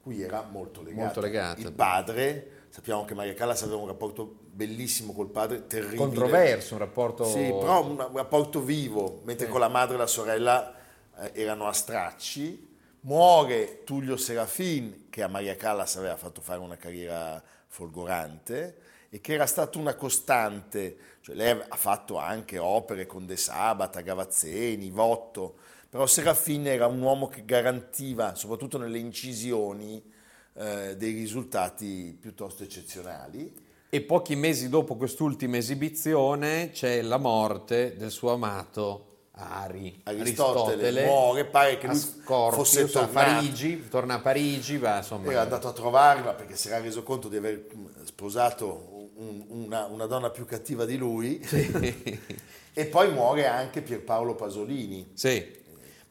cui 0.00 0.22
era 0.22 0.42
molto 0.42 0.82
legata. 0.82 1.04
Molto 1.04 1.20
legata. 1.20 1.60
Il 1.60 1.72
padre, 1.72 2.50
sappiamo 2.68 3.04
che 3.04 3.14
Maria 3.14 3.34
Callas 3.34 3.62
aveva 3.62 3.78
un 3.78 3.86
rapporto 3.86 4.46
bellissimo 4.50 5.12
col 5.12 5.30
padre, 5.30 5.66
terribile. 5.66 5.96
Controverso, 5.96 6.74
un 6.74 6.80
rapporto... 6.80 7.24
Sì, 7.24 7.40
però 7.40 7.84
un 7.84 7.90
un 7.98 8.16
rapporto 8.16 8.60
vivo, 8.60 9.20
mentre 9.24 9.46
Sì. 9.46 9.52
con 9.52 9.60
la 9.60 9.68
madre 9.68 9.94
e 9.94 9.98
la 9.98 10.06
sorella 10.06 10.74
eh, 11.20 11.32
erano 11.34 11.66
a 11.68 11.72
stracci. 11.72 12.66
Muore 13.00 13.84
Tullio 13.84 14.16
Serafin, 14.16 15.06
che 15.08 15.22
a 15.22 15.28
Maria 15.28 15.54
Callas 15.54 15.96
aveva 15.96 16.16
fatto 16.16 16.40
fare 16.40 16.58
una 16.58 16.76
carriera 16.76 17.40
folgorante 17.68 18.76
e 19.10 19.20
che 19.20 19.34
era 19.34 19.46
stato 19.46 19.78
una 19.78 19.94
costante, 19.94 20.96
cioè 21.20 21.34
lei 21.34 21.58
ha 21.66 21.76
fatto 21.76 22.18
anche 22.18 22.58
opere 22.58 23.06
con 23.06 23.26
De 23.26 23.36
Sabata, 23.36 24.00
Gavazzeni, 24.00 24.90
Votto, 24.90 25.56
però 25.88 26.06
Serafin 26.06 26.66
era 26.66 26.86
un 26.86 27.00
uomo 27.00 27.28
che 27.28 27.44
garantiva, 27.44 28.34
soprattutto 28.34 28.76
nelle 28.76 28.98
incisioni, 28.98 30.02
eh, 30.54 30.96
dei 30.96 31.12
risultati 31.12 32.16
piuttosto 32.20 32.62
eccezionali. 32.62 33.66
E 33.88 34.02
pochi 34.02 34.36
mesi 34.36 34.68
dopo 34.68 34.96
quest'ultima 34.96 35.56
esibizione 35.56 36.70
c'è 36.72 37.00
la 37.00 37.16
morte 37.16 37.96
del 37.96 38.10
suo 38.10 38.32
amato 38.32 39.06
Ari. 39.40 40.00
Aristotele, 40.02 41.04
muore, 41.04 41.44
pare 41.46 41.78
che 41.78 41.86
a 41.86 41.90
lui 41.92 41.98
Scorpius, 41.98 42.54
fosse 42.54 42.82
a 42.82 42.86
tornato. 42.86 43.12
Parigi, 43.12 43.88
torna 43.88 44.14
a 44.14 44.18
Parigi, 44.20 44.78
va 44.78 44.98
insomma... 44.98 45.30
Era 45.30 45.42
andato 45.42 45.68
a 45.68 45.72
trovarla 45.72 46.34
perché 46.34 46.56
si 46.56 46.68
era 46.68 46.80
reso 46.80 47.02
conto 47.02 47.28
di 47.28 47.36
aver 47.36 47.66
sposato 48.02 48.87
un- 49.18 49.44
una, 49.48 49.86
una 49.86 50.06
donna 50.06 50.30
più 50.30 50.44
cattiva 50.44 50.84
di 50.84 50.96
lui 50.96 51.38
e 52.72 52.86
poi 52.86 53.12
muore 53.12 53.46
anche 53.46 53.82
Pierpaolo 53.82 54.34
Pasolini. 54.34 55.10
Sì. 55.14 55.56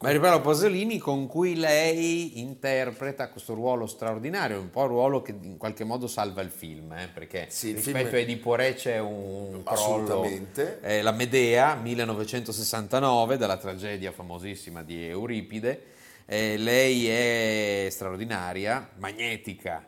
Maria 0.00 0.20
Paola 0.20 0.38
Pasolini 0.40 0.98
con 0.98 1.26
cui 1.26 1.56
lei 1.56 2.38
interpreta 2.38 3.30
questo 3.30 3.54
ruolo 3.54 3.86
straordinario, 3.88 4.60
un 4.60 4.70
po' 4.70 4.84
il 4.84 4.88
ruolo 4.90 5.22
che 5.22 5.34
in 5.42 5.56
qualche 5.56 5.82
modo 5.82 6.06
salva 6.06 6.40
il 6.40 6.50
film, 6.50 6.92
eh, 6.92 7.08
perché 7.12 7.46
Sì, 7.48 7.72
rispetto 7.72 7.98
film- 8.06 8.14
a 8.14 8.18
Edipo 8.18 8.54
Re 8.54 8.74
c'è 8.74 9.00
un 9.00 9.60
crollo. 9.64 9.64
Assolutamente. 9.64 10.78
Eh, 10.82 11.02
la 11.02 11.10
Medea, 11.10 11.74
1969, 11.74 13.36
dalla 13.38 13.56
tragedia 13.56 14.12
famosissima 14.12 14.84
di 14.84 15.04
Euripide. 15.04 15.82
Eh, 16.26 16.56
lei 16.58 17.08
è 17.08 17.88
straordinaria, 17.90 18.90
magnetica, 18.98 19.84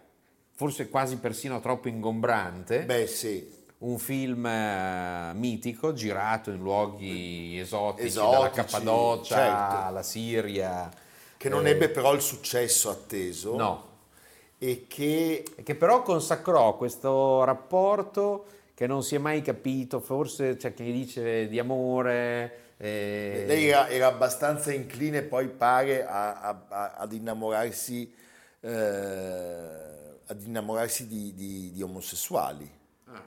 forse 0.61 0.90
quasi 0.90 1.16
persino 1.16 1.59
troppo 1.59 1.88
ingombrante 1.88 2.83
Beh 2.85 3.07
sì, 3.07 3.51
un 3.79 3.99
film 3.99 4.44
eh, 4.44 5.33
mitico 5.33 5.94
girato 5.94 6.51
in 6.51 6.59
luoghi 6.59 7.59
esotici, 7.59 8.14
dalla 8.16 8.51
Esotici, 8.51 8.55
Cappadocia 8.57 9.35
certo. 9.37 9.77
alla 9.87 10.03
Siria. 10.03 10.90
che 11.38 11.49
non 11.49 11.66
eh, 11.66 11.70
ebbe 11.70 11.88
però 11.88 12.12
il 12.12 12.20
successo 12.20 12.90
atteso 12.90 13.57
No, 13.57 13.88
e 14.59 14.85
che 14.87 15.44
e 15.57 15.62
che 15.62 15.75
però 15.77 16.03
consacrò 16.03 16.77
questo 16.77 17.42
rapporto 17.44 18.44
che 18.75 18.87
non 18.87 19.03
si 19.03 19.14
è 19.14 19.18
mai 19.18 19.40
capito, 19.40 19.99
forse 20.01 20.57
c'è 20.59 20.75
chi 20.75 20.92
dice 20.92 21.49
di 21.49 21.59
amore. 21.59 22.73
eh, 22.77 23.44
lei 23.46 23.68
era, 23.68 23.88
era 23.88 24.09
abbastanza 24.09 24.75
incline 24.75 25.23
poi 25.23 25.49
pare 25.49 26.05
a- 26.07 26.38
a- 26.68 26.94
ad 26.99 27.12
innamorarsi 27.14 28.12
eh, 28.62 29.88
ad 30.31 30.43
innamorarsi 30.43 31.07
di, 31.07 31.35
di, 31.35 31.73
di 31.73 31.83
omosessuali. 31.83 32.71
Ah. 33.07 33.23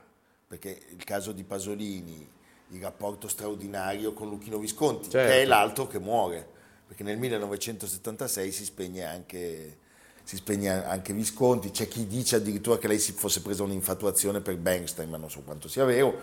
Perché 0.48 0.82
il 0.90 1.04
caso 1.04 1.34
di 1.34 1.44
Pasolini, 1.44 2.28
il 2.70 2.82
rapporto 2.82 3.28
straordinario 3.28 4.14
con 4.14 4.30
Luchino 4.30 4.58
Visconti, 4.58 5.10
Certo. 5.10 5.30
che 5.30 5.42
è 5.42 5.46
l'altro 5.46 5.86
che 5.86 6.00
muore, 6.00 6.48
perché 6.88 7.04
nel 7.04 7.18
1976 7.18 8.52
si 8.52 8.64
spegne 8.64 9.04
anche, 9.04 9.78
si 10.24 10.38
spegne 10.38 10.86
anche 10.86 11.12
Visconti, 11.12 11.72
c'è 11.72 11.88
chi 11.88 12.08
dice 12.08 12.38
addirittura 12.38 12.78
che 12.78 12.88
lei 12.88 13.00
si 13.00 13.12
fosse 13.12 13.42
presa 13.42 13.64
un'infatuazione 13.64 14.40
per 14.40 14.56
Bernstein, 14.58 15.10
ma 15.10 15.18
non 15.18 15.30
so 15.30 15.42
quanto 15.42 15.68
sia 15.68 15.84
vero. 15.84 16.22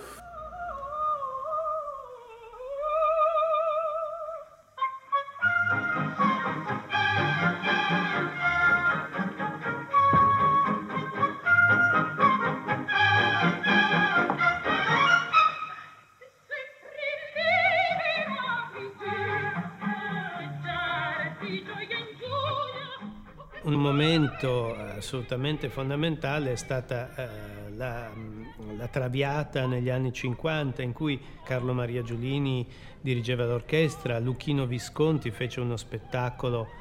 Momento 24.41 24.77
eh, 24.77 24.99
assolutamente 24.99 25.69
fondamentale 25.69 26.53
è 26.53 26.57
stata 26.57 27.15
eh, 27.15 27.71
la, 27.75 28.11
la 28.77 28.89
Traviata 28.89 29.67
negli 29.67 29.91
anni 29.91 30.13
50 30.13 30.83
in 30.83 30.93
cui 30.93 31.21
Carlo 31.45 31.73
Maria 31.75 32.03
Giulini 32.03 32.67
dirigeva 33.01 33.45
l'orchestra, 33.45 34.19
Luchino 34.19 34.67
Visconti 34.67 35.31
fece 35.31 35.61
uno 35.61 35.77
spettacolo 35.77 36.79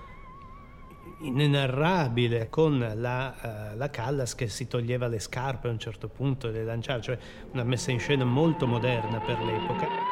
inenarrabile 1.22 2.50
con 2.50 2.93
la, 2.95 3.72
eh, 3.72 3.76
la 3.76 3.89
Callas 3.89 4.36
che 4.36 4.48
si 4.48 4.67
toglieva 4.67 5.08
le 5.08 5.19
scarpe 5.19 5.67
a 5.67 5.72
un 5.72 5.80
certo 5.80 6.08
punto 6.08 6.48
e 6.48 6.52
le 6.52 6.63
lanciava, 6.63 7.02
cioè 7.02 7.17
una 7.52 7.63
messa 7.63 7.91
in 7.91 8.00
scena 8.00 8.24
molto 8.24 8.67
moderna 8.67 9.19
per 9.19 9.39
l'epoca. 9.39 10.09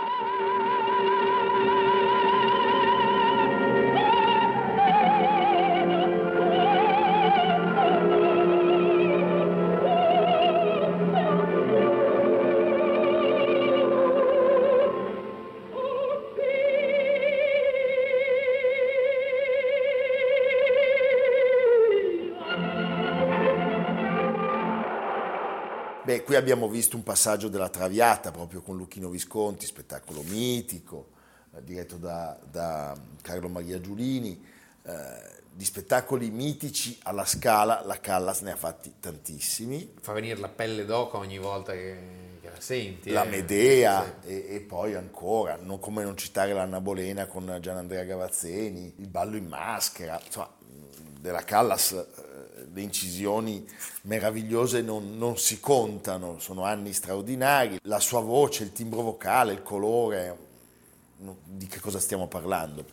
Qui 26.28 26.36
abbiamo 26.36 26.68
visto 26.68 26.98
un 26.98 27.04
passaggio 27.04 27.48
della 27.48 27.70
Traviata 27.70 28.32
proprio 28.32 28.62
con 28.62 28.76
Luchino 28.76 29.08
Visconti, 29.08 29.66
spettacolo 29.66 30.22
mitico, 30.24 31.12
eh, 31.56 31.64
diretto 31.64 31.96
da, 31.96 32.38
da 32.52 32.94
Carlo 33.22 33.48
Maria 33.48 33.80
Giulini. 33.80 34.46
Eh, 34.84 35.36
di 35.54 35.64
spettacoli 35.64 36.30
mitici 36.30 37.00
alla 37.04 37.24
scala, 37.24 37.82
la 37.86 38.02
Callas 38.02 38.42
ne 38.42 38.52
ha 38.52 38.58
fatti 38.58 38.96
tantissimi. 39.00 39.94
Fa 40.02 40.12
venire 40.12 40.38
la 40.38 40.50
pelle 40.50 40.84
d'oca 40.84 41.16
ogni 41.16 41.38
volta 41.38 41.72
che, 41.72 41.98
che 42.42 42.50
la 42.50 42.60
senti. 42.60 43.10
La 43.12 43.24
eh. 43.24 43.30
Medea 43.30 44.18
Sì. 44.22 44.28
e, 44.28 44.56
e 44.56 44.60
poi 44.60 44.96
ancora, 44.96 45.58
non 45.62 45.80
come 45.80 46.04
non 46.04 46.18
citare 46.18 46.52
l'Anna 46.52 46.82
Bolena 46.82 47.26
con 47.28 47.58
Gianandrea 47.62 48.04
Gavazzeni, 48.04 48.96
il 48.98 49.08
ballo 49.08 49.38
in 49.38 49.48
maschera, 49.48 50.20
insomma, 50.22 50.50
della 51.22 51.44
Callas 51.46 51.92
eh, 51.94 52.06
le 52.78 52.84
incisioni 52.84 53.66
meravigliose 54.04 54.82
non, 54.82 55.18
non 55.18 55.38
si 55.38 55.60
contano, 55.60 56.38
sono 56.40 56.64
anni 56.64 56.94
straordinari, 56.94 57.80
la 57.84 58.00
sua 58.00 58.20
voce, 58.22 58.64
il 58.64 58.72
timbro 58.72 59.02
vocale, 59.02 59.52
il 59.54 59.64
colore, 59.64 60.38
di 61.44 61.66
che 61.66 61.80
cosa 61.80 62.00
stiamo 62.00 62.28
parlando? 62.28 62.86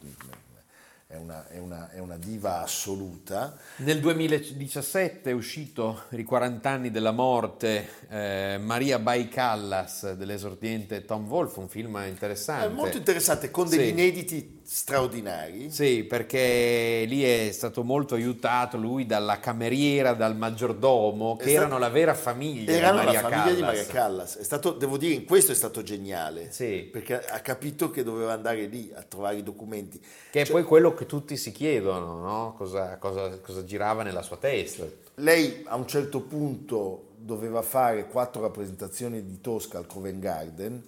È 1.06 1.16
una, 1.16 1.46
è 1.48 1.58
una- 1.58 1.90
è 1.90 1.98
una 2.00 2.16
diva 2.16 2.62
assoluta. 2.62 3.56
Nel 3.76 4.00
2017 4.00 5.30
è 5.30 5.32
uscito 5.32 6.04
i 6.12 6.24
40 6.24 6.68
anni 6.70 6.90
della 6.90 7.12
morte 7.12 7.88
eh, 8.08 8.58
Maria 8.60 8.98
Bai 8.98 9.28
Callas 9.28 10.14
dell'esordiente 10.14 11.04
Tom 11.04 11.28
Wolfe, 11.28 11.60
un 11.60 11.68
film 11.68 12.02
interessante. 12.08 12.66
È 12.66 12.70
molto 12.70 12.96
interessante, 12.96 13.50
con 13.50 13.68
degli 13.68 13.80
Sì. 13.82 13.88
inediti 13.90 14.53
straordinari. 14.64 15.70
Sì, 15.70 16.04
perché 16.04 17.04
lì 17.06 17.22
è 17.22 17.50
stato 17.52 17.82
molto 17.84 18.14
aiutato 18.14 18.76
lui 18.76 19.06
dalla 19.06 19.38
cameriera, 19.38 20.14
dal 20.14 20.36
maggiordomo, 20.36 21.36
che 21.36 21.44
È 21.44 21.48
sta- 21.48 21.56
erano 21.60 21.78
la 21.78 21.88
vera 21.90 22.14
famiglia 22.14 22.72
Erano 22.72 22.98
di 23.00 23.04
Maria 23.04 23.20
la 23.22 23.28
famiglia 23.28 23.42
Callas. 23.44 23.54
di 23.56 23.62
Maria 23.62 23.86
Callas. 23.86 24.36
È 24.38 24.42
stato, 24.42 24.72
devo 24.72 24.96
dire, 24.96 25.14
in 25.14 25.24
questo 25.26 25.52
è 25.52 25.54
stato 25.54 25.82
geniale. 25.82 26.48
Sì. 26.50 26.88
Perché 26.90 27.24
ha 27.24 27.40
capito 27.40 27.90
che 27.90 28.02
doveva 28.02 28.32
andare 28.32 28.64
lì 28.66 28.90
a 28.94 29.02
trovare 29.02 29.36
i 29.36 29.42
documenti. 29.42 29.98
Che 30.00 30.40
è 30.40 30.44
Cioè, 30.44 30.52
poi 30.52 30.64
quello 30.64 30.94
che 30.94 31.06
tutti 31.06 31.36
si 31.36 31.52
chiedono, 31.52 32.18
no? 32.20 32.54
cosa, 32.56 32.96
cosa- 32.98 33.38
cosa 33.40 33.64
girava 33.64 34.02
nella 34.02 34.22
sua 34.22 34.36
testa. 34.38 34.84
Lei 35.16 35.62
a 35.66 35.76
un 35.76 35.86
certo 35.86 36.20
punto 36.20 37.10
doveva 37.16 37.62
fare 37.62 38.06
quattro 38.08 38.42
rappresentazioni 38.42 39.24
di 39.24 39.40
Tosca 39.40 39.78
al 39.78 39.86
Covent 39.86 40.18
Garden 40.18 40.82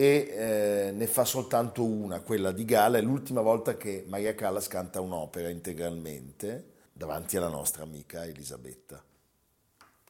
e 0.00 0.28
eh, 0.30 0.92
ne 0.92 1.06
fa 1.08 1.24
soltanto 1.24 1.82
una, 1.82 2.20
quella 2.20 2.52
di 2.52 2.64
Gala. 2.64 2.98
È 2.98 3.00
l'ultima 3.00 3.40
volta 3.40 3.76
che 3.76 4.04
Maria 4.06 4.32
Callas 4.32 4.68
canta 4.68 5.00
un'opera 5.00 5.48
integralmente 5.48 6.66
davanti 6.92 7.36
alla 7.36 7.48
nostra 7.48 7.82
amica 7.82 8.24
Elisabetta. 8.24 9.02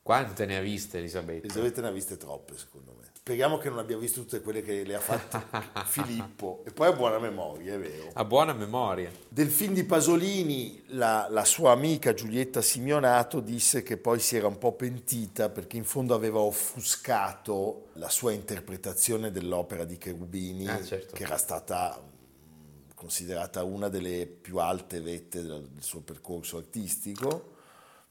Quante 0.09 0.47
ne 0.47 0.57
ha 0.57 0.63
viste 0.63 0.97
Elisabetta? 0.97 1.45
Elisabetta 1.45 1.83
ne 1.83 1.89
ha 1.89 1.91
viste 1.91 2.17
troppe, 2.17 2.57
secondo 2.57 2.95
me. 2.99 3.09
Speriamo 3.13 3.59
che 3.59 3.69
non 3.69 3.79
abbia 3.79 3.99
visto 3.99 4.23
tutte 4.23 4.41
quelle 4.41 4.63
che 4.63 4.83
le 4.83 4.95
ha 4.95 5.01
fatte 5.01 5.39
Filippo. 5.85 6.63
E 6.65 6.71
poi 6.71 6.87
ha 6.87 6.93
buona 6.95 7.19
memoria, 7.19 7.75
è 7.75 7.79
vero. 7.79 8.09
Ha 8.15 8.25
buona 8.25 8.55
memoria. 8.55 9.11
Del 9.29 9.51
film 9.51 9.75
di 9.75 9.85
Pasolini, 9.85 10.83
la, 10.93 11.27
la 11.29 11.45
sua 11.45 11.73
amica 11.73 12.15
Giulietta 12.15 12.63
Simeonato 12.63 13.41
disse 13.41 13.83
che 13.83 13.99
poi 13.99 14.19
si 14.19 14.35
era 14.35 14.47
un 14.47 14.57
po' 14.57 14.73
pentita 14.73 15.51
perché 15.51 15.77
in 15.77 15.85
fondo 15.85 16.15
aveva 16.15 16.39
offuscato 16.39 17.89
la 17.97 18.09
sua 18.09 18.33
interpretazione 18.33 19.31
dell'opera 19.31 19.85
di 19.85 19.99
Cherubini, 19.99 20.67
Ah, 20.69 20.83
certo. 20.83 21.15
che 21.15 21.23
era 21.25 21.37
stata 21.37 22.01
mh, 22.01 22.95
considerata 22.95 23.63
una 23.63 23.91
delle 23.91 24.25
più 24.27 24.57
alte 24.57 25.03
vette 25.03 25.43
del 25.43 25.69
suo 25.81 26.01
percorso 26.01 26.57
artistico. 26.57 27.57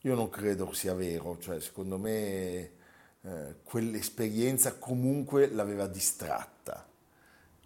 Io 0.08 0.15
non 0.15 0.30
credo 0.30 0.72
sia 0.72 0.93
vero, 0.93 1.38
cioè 1.38 1.60
secondo 1.60 1.98
me 1.98 2.72
eh, 3.22 3.56
quell'esperienza 3.63 4.76
comunque 4.76 5.50
l'aveva 5.50 5.86
distratta 5.86 6.88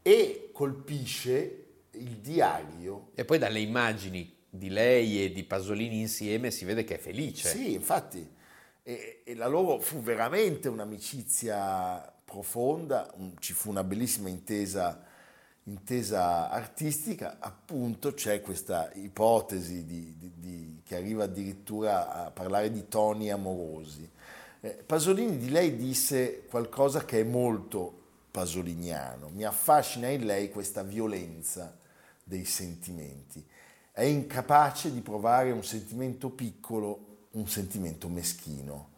e 0.02 0.50
colpisce 0.52 1.66
il 1.92 2.18
diario 2.18 3.12
E 3.14 3.26
poi 3.26 3.38
dalle 3.38 3.60
immagini 3.60 4.40
di 4.50 4.70
lei 4.70 5.24
e 5.24 5.32
di 5.32 5.44
Pasolini 5.44 6.00
insieme 6.00 6.50
si 6.50 6.66
vede 6.66 6.84
che 6.84 6.96
è 6.96 6.98
felice. 6.98 7.50
Sì, 7.50 7.74
infatti, 7.74 8.28
e, 8.82 9.22
e 9.24 9.36
la 9.36 9.46
loro 9.48 9.80
fu 9.80 10.00
veramente 10.02 10.68
un'amicizia 10.68 12.12
profonda, 12.26 13.12
un- 13.18 13.36
ci 13.38 13.54
fu 13.54 13.70
una 13.70 13.84
bellissima 13.84 14.30
intesa, 14.30 15.00
intesa 15.66 16.50
artistica, 16.50 17.38
appunto 17.40 18.14
c'è 18.14 18.42
questa 18.42 18.92
ipotesi 18.94 19.86
di- 19.86 20.16
di- 20.18 20.34
di- 20.36 20.82
che 20.84 20.96
arriva 20.96 21.26
addirittura 21.26 22.26
a 22.26 22.32
parlare 22.32 22.72
di 22.72 22.88
toni 22.88 23.30
amorosi. 23.30 24.10
Eh, 24.62 24.84
Pasolini 24.86 25.38
di 25.38 25.50
lei 25.50 25.76
disse 25.76 26.44
qualcosa 26.50 27.06
che 27.06 27.22
è 27.22 27.24
molto 27.24 28.00
pasoliniano, 28.32 29.30
mi 29.30 29.44
affascina 29.44 30.08
in 30.08 30.26
lei 30.26 30.50
questa 30.50 30.84
violenza 30.84 31.78
dei 32.24 32.46
sentimenti, 32.46 33.46
è 33.92 34.04
incapace 34.04 34.92
di 34.92 35.02
provare 35.02 35.52
un 35.52 35.64
sentimento 35.64 36.30
piccolo, 36.30 37.28
un 37.32 37.48
sentimento 37.48 38.08
meschino. 38.08 38.90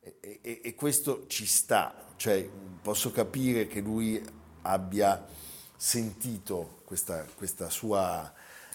E, 0.00 0.40
e- 0.42 0.60
e 0.64 0.74
questo 0.74 1.26
ci 1.26 1.44
sta, 1.44 1.94
cioè 2.16 2.48
posso 2.82 3.10
capire 3.10 3.66
che 3.66 3.80
lui 3.80 4.22
abbia 4.62 5.26
sentito 5.82 6.82
questa, 6.84 7.24
questa 7.34 7.70
sua 7.70 8.30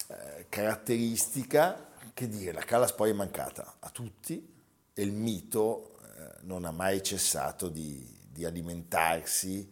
eh, 0.07 0.47
caratteristica, 0.49 1.89
che 2.15 2.27
dire, 2.27 2.51
la 2.51 2.61
Callas 2.61 2.93
poi 2.93 3.11
è 3.11 3.13
mancata 3.13 3.75
a 3.79 3.89
tutti 3.91 4.53
e 4.91 5.01
il 5.03 5.11
mito 5.11 5.99
eh, 6.01 6.39
non 6.41 6.65
ha 6.65 6.71
mai 6.71 7.03
cessato 7.03 7.69
di, 7.69 8.03
di 8.27 8.43
alimentarsi, 8.43 9.71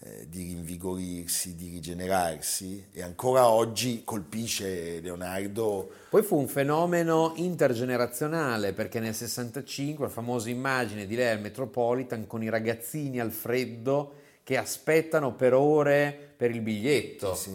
eh, 0.00 0.28
di 0.28 0.42
rinvigorirsi, 0.42 1.54
di 1.54 1.70
rigenerarsi 1.70 2.88
e 2.92 3.00
ancora 3.00 3.48
oggi 3.48 4.04
colpisce 4.04 5.00
Leonardo. 5.00 5.90
Poi 6.10 6.22
fu 6.22 6.36
un 6.36 6.48
fenomeno 6.48 7.32
intergenerazionale 7.36 8.74
perché 8.74 9.00
nel 9.00 9.14
65 9.14 10.04
la 10.04 10.12
famosa 10.12 10.50
immagine 10.50 11.06
di 11.06 11.16
lei 11.16 11.32
al 11.32 11.40
Metropolitan 11.40 12.26
con 12.26 12.42
i 12.42 12.50
ragazzini 12.50 13.20
al 13.20 13.32
freddo 13.32 14.17
che 14.48 14.56
aspettano 14.56 15.34
per 15.34 15.52
ore 15.52 16.32
per 16.34 16.50
il 16.50 16.62
biglietto. 16.62 17.34
Sì. 17.34 17.52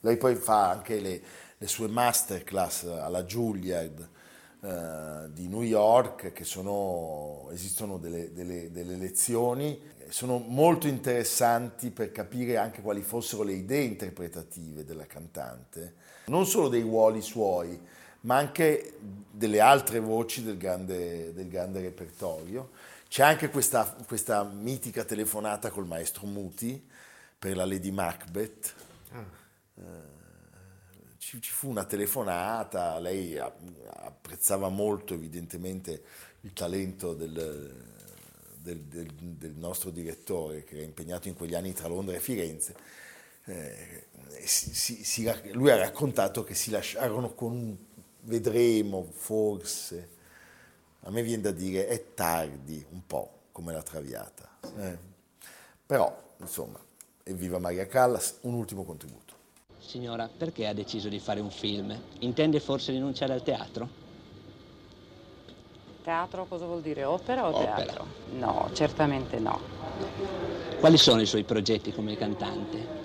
Lei 0.00 0.18
poi 0.18 0.34
fa 0.34 0.68
anche 0.68 1.00
le, 1.00 1.22
le 1.56 1.66
sue 1.66 1.88
masterclass 1.88 2.84
alla 2.84 3.24
Juilliard, 3.24 4.06
eh, 4.60 5.32
di 5.32 5.48
New 5.48 5.62
York, 5.62 6.32
che 6.32 6.44
sono, 6.44 7.48
esistono 7.52 7.96
delle, 7.96 8.34
delle, 8.34 8.70
delle 8.70 8.96
lezioni, 8.96 9.80
sono 10.10 10.36
molto 10.36 10.86
interessanti 10.88 11.90
per 11.90 12.12
capire 12.12 12.58
anche 12.58 12.82
quali 12.82 13.00
fossero 13.00 13.42
le 13.42 13.54
idee 13.54 13.84
interpretative 13.84 14.84
della 14.84 15.06
cantante, 15.06 15.94
non 16.26 16.44
solo 16.44 16.68
dei 16.68 16.82
ruoli 16.82 17.22
suoi, 17.22 17.80
ma 18.22 18.36
anche 18.36 18.92
delle 19.30 19.60
altre 19.60 20.00
voci 20.00 20.44
del 20.44 20.58
grande, 20.58 21.32
del 21.32 21.48
grande 21.48 21.80
repertorio. 21.80 22.72
C'è 23.10 23.24
anche 23.24 23.50
questa, 23.50 23.96
questa, 24.06 24.44
mitica 24.44 25.02
telefonata 25.02 25.70
col 25.70 25.84
maestro 25.84 26.28
Muti 26.28 26.88
per 27.36 27.56
la 27.56 27.64
Lady 27.64 27.90
Macbeth. 27.90 28.74
Ah. 29.10 29.24
Eh, 29.74 29.82
ci, 31.18 31.42
ci, 31.42 31.50
fu 31.50 31.70
una 31.70 31.84
telefonata, 31.84 33.00
lei 33.00 33.36
apprezzava 33.36 34.68
molto 34.68 35.14
evidentemente 35.14 36.04
il 36.42 36.52
talento 36.52 37.12
del, 37.14 37.32
del, 38.54 38.78
del, 38.78 39.12
del, 39.12 39.54
nostro 39.56 39.90
direttore 39.90 40.62
che 40.62 40.76
era 40.76 40.84
impegnato 40.84 41.26
in 41.26 41.34
quegli 41.34 41.54
anni 41.54 41.72
tra 41.72 41.88
Londra 41.88 42.14
e 42.14 42.20
Firenze. 42.20 42.76
Eh, 43.46 44.06
si, 44.44 44.72
si, 44.72 45.02
si, 45.04 45.50
lui 45.50 45.72
ha 45.72 45.76
raccontato 45.76 46.44
che 46.44 46.54
si 46.54 46.70
lasciarono 46.70 47.34
con 47.34 47.76
vedremo, 48.20 49.10
forse. 49.12 50.18
A 51.02 51.10
me 51.10 51.22
viene 51.22 51.42
da 51.42 51.50
dire 51.50 51.88
è 51.88 52.12
tardi 52.14 52.84
un 52.90 53.06
po' 53.06 53.30
come 53.52 53.72
la 53.72 53.82
Traviata. 53.82 54.48
Eh. 54.76 54.98
Però, 55.86 56.14
insomma, 56.38 56.78
evviva 57.22 57.58
Maria 57.58 57.86
Callas, 57.86 58.38
un 58.42 58.54
ultimo 58.54 58.84
contributo. 58.84 59.34
Signora, 59.78 60.28
perché 60.28 60.66
ha 60.66 60.74
deciso 60.74 61.08
di 61.08 61.18
fare 61.18 61.40
un 61.40 61.50
film? 61.50 61.98
Intende 62.20 62.60
forse 62.60 62.92
rinunciare 62.92 63.32
al 63.32 63.42
teatro? 63.42 63.88
Teatro 66.02 66.44
cosa 66.46 66.66
vuol 66.66 66.82
dire? 66.82 67.04
Opera 67.04 67.46
o 67.46 67.56
Opera. 67.56 67.74
teatro? 67.74 68.06
No, 68.32 68.70
certamente 68.74 69.38
no. 69.38 69.58
Quali 70.78 70.96
sono 70.98 71.20
i 71.22 71.26
suoi 71.26 71.44
progetti 71.44 71.92
come 71.92 72.16
cantante? 72.16 72.98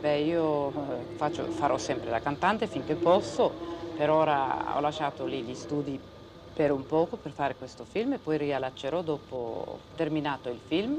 Beh, 0.00 0.18
io 0.18 0.70
eh, 0.70 1.16
faccio, 1.16 1.44
farò 1.50 1.78
sempre 1.78 2.10
la 2.10 2.20
cantante 2.20 2.66
finché 2.66 2.94
posso. 2.94 3.76
Per 3.96 4.10
ora 4.10 4.76
ho 4.76 4.80
lasciato 4.80 5.24
lì 5.24 5.42
gli 5.42 5.54
studi 5.54 5.98
per 6.58 6.72
un 6.72 6.84
poco 6.86 7.16
per 7.16 7.30
fare 7.30 7.54
questo 7.54 7.84
film 7.88 8.14
e 8.14 8.18
poi 8.18 8.36
riallaccerò 8.36 9.00
dopo 9.02 9.78
terminato 9.94 10.48
il 10.48 10.58
film. 10.66 10.98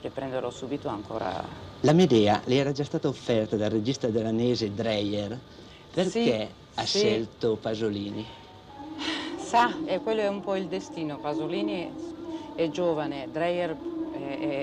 Riprenderò 0.00 0.48
subito 0.48 0.86
ancora 0.86 1.42
la 1.80 1.92
Medea 1.92 2.40
le 2.44 2.54
era 2.54 2.70
già 2.70 2.84
stata 2.84 3.08
offerta 3.08 3.56
dal 3.56 3.70
regista 3.70 4.06
delanese 4.06 4.72
Dreyer. 4.72 5.36
Perché 5.92 6.10
sì, 6.10 6.46
ha 6.76 6.84
sì. 6.84 6.98
scelto 6.98 7.56
Pasolini? 7.60 8.24
Sa, 9.38 9.74
e 9.86 9.98
quello 9.98 10.20
è 10.20 10.28
un 10.28 10.40
po' 10.40 10.54
il 10.54 10.66
destino. 10.66 11.18
Pasolini 11.18 11.90
è 12.54 12.68
giovane, 12.68 13.28
Dreyer 13.32 13.76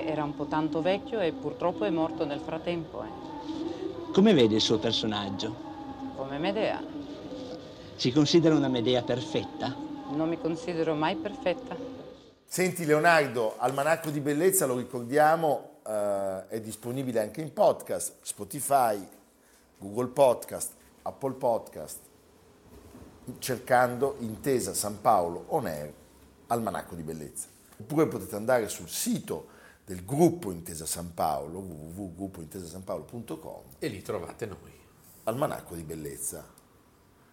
era 0.06 0.24
un 0.24 0.34
po' 0.34 0.46
tanto 0.46 0.80
vecchio 0.80 1.20
e 1.20 1.32
purtroppo 1.32 1.84
è 1.84 1.90
morto 1.90 2.24
nel 2.24 2.40
frattempo. 2.40 3.02
Eh. 3.02 4.10
Come 4.14 4.32
vede 4.32 4.54
il 4.54 4.62
suo 4.62 4.78
personaggio? 4.78 5.54
Come 6.16 6.38
Medea. 6.38 6.82
Si 7.96 8.10
considera 8.10 8.54
una 8.54 8.68
Medea 8.68 9.02
perfetta? 9.02 9.86
Non 10.10 10.28
mi 10.28 10.38
considero 10.38 10.94
mai 10.94 11.16
perfetta. 11.16 11.76
Senti 12.44 12.84
Leonardo, 12.86 13.58
Almanacco 13.58 14.10
di 14.10 14.20
Bellezza, 14.20 14.64
lo 14.64 14.78
ricordiamo, 14.78 15.80
eh, 15.86 16.48
è 16.48 16.60
disponibile 16.60 17.20
anche 17.20 17.42
in 17.42 17.52
podcast, 17.52 18.14
Spotify, 18.22 19.06
Google 19.76 20.08
Podcast, 20.08 20.72
Apple 21.02 21.34
Podcast, 21.34 21.98
cercando 23.38 24.16
Intesa 24.20 24.72
San 24.72 24.98
Paolo 25.02 25.44
On 25.48 25.66
Air, 25.66 25.92
Almanacco 26.46 26.94
di 26.94 27.02
Bellezza. 27.02 27.48
Oppure 27.78 28.06
potete 28.06 28.34
andare 28.34 28.68
sul 28.68 28.88
sito 28.88 29.48
del 29.84 30.06
gruppo 30.06 30.50
Intesa 30.50 30.86
San 30.86 31.12
Paolo, 31.12 31.58
www.gruppointesasanpaolo.com 31.58 33.62
e 33.78 33.88
lì 33.88 34.00
trovate 34.00 34.46
noi. 34.46 34.72
Almanacco 35.24 35.74
di 35.74 35.82
Bellezza. 35.82 36.46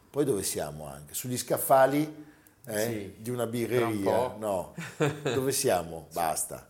Poi 0.09 0.25
dove 0.25 0.43
siamo 0.43 0.88
anche? 0.88 1.13
Sugli 1.13 1.38
scaffali 1.38 2.33
eh, 2.67 2.80
sì, 2.80 3.13
di 3.17 3.30
una 3.30 3.47
birreria? 3.47 4.28
Un 4.28 4.39
no. 4.39 4.73
Dove 5.21 5.51
siamo? 5.51 6.08
Basta 6.13 6.69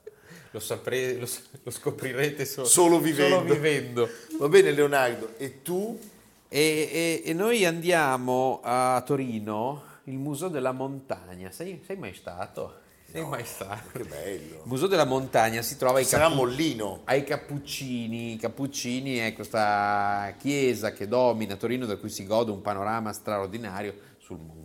lo, 0.55 0.61
sapre, 0.61 1.15
lo, 1.15 1.27
lo 1.63 1.71
scoprirete 1.71 2.45
so, 2.45 2.63
solo, 2.63 2.99
vivendo. 2.99 3.37
solo, 3.39 3.53
vivendo. 3.53 4.09
Va 4.39 4.47
bene 4.47 4.71
Leonardo, 4.71 5.33
e 5.37 5.61
tu? 5.61 5.99
E, 6.47 6.89
e, 6.91 7.21
e, 7.25 7.33
noi 7.33 7.65
andiamo 7.65 8.61
a 8.63 9.03
Torino, 9.05 9.83
il 10.05 10.17
Museo 10.17 10.47
della 10.47 10.71
Montagna. 10.71 11.51
Sei, 11.51 11.81
sei 11.85 11.97
mai 11.97 12.13
stato? 12.13 12.83
Sei 13.11 13.21
no, 13.21 13.27
mai 13.27 13.43
stato? 13.43 13.89
Che 13.91 14.05
bello. 14.05 14.55
Il 14.55 14.61
Museo 14.63 14.87
della 14.87 15.03
Montagna 15.03 15.61
si 15.61 15.75
trova 15.75 15.97
ai, 15.97 16.05
Sarà 16.05 16.29
Capu- 16.29 16.37
Mollino. 16.37 17.01
ai 17.03 17.25
Cappuccini. 17.25 18.37
Cappuccini 18.37 19.17
è 19.17 19.33
questa 19.33 20.33
chiesa 20.39 20.93
che 20.93 21.09
domina 21.09 21.57
Torino 21.57 21.85
da 21.85 21.97
cui 21.97 22.09
si 22.09 22.25
gode 22.25 22.51
un 22.51 22.61
panorama 22.61 23.11
straordinario 23.11 24.13
sul 24.19 24.39
Monviso, 24.39 24.64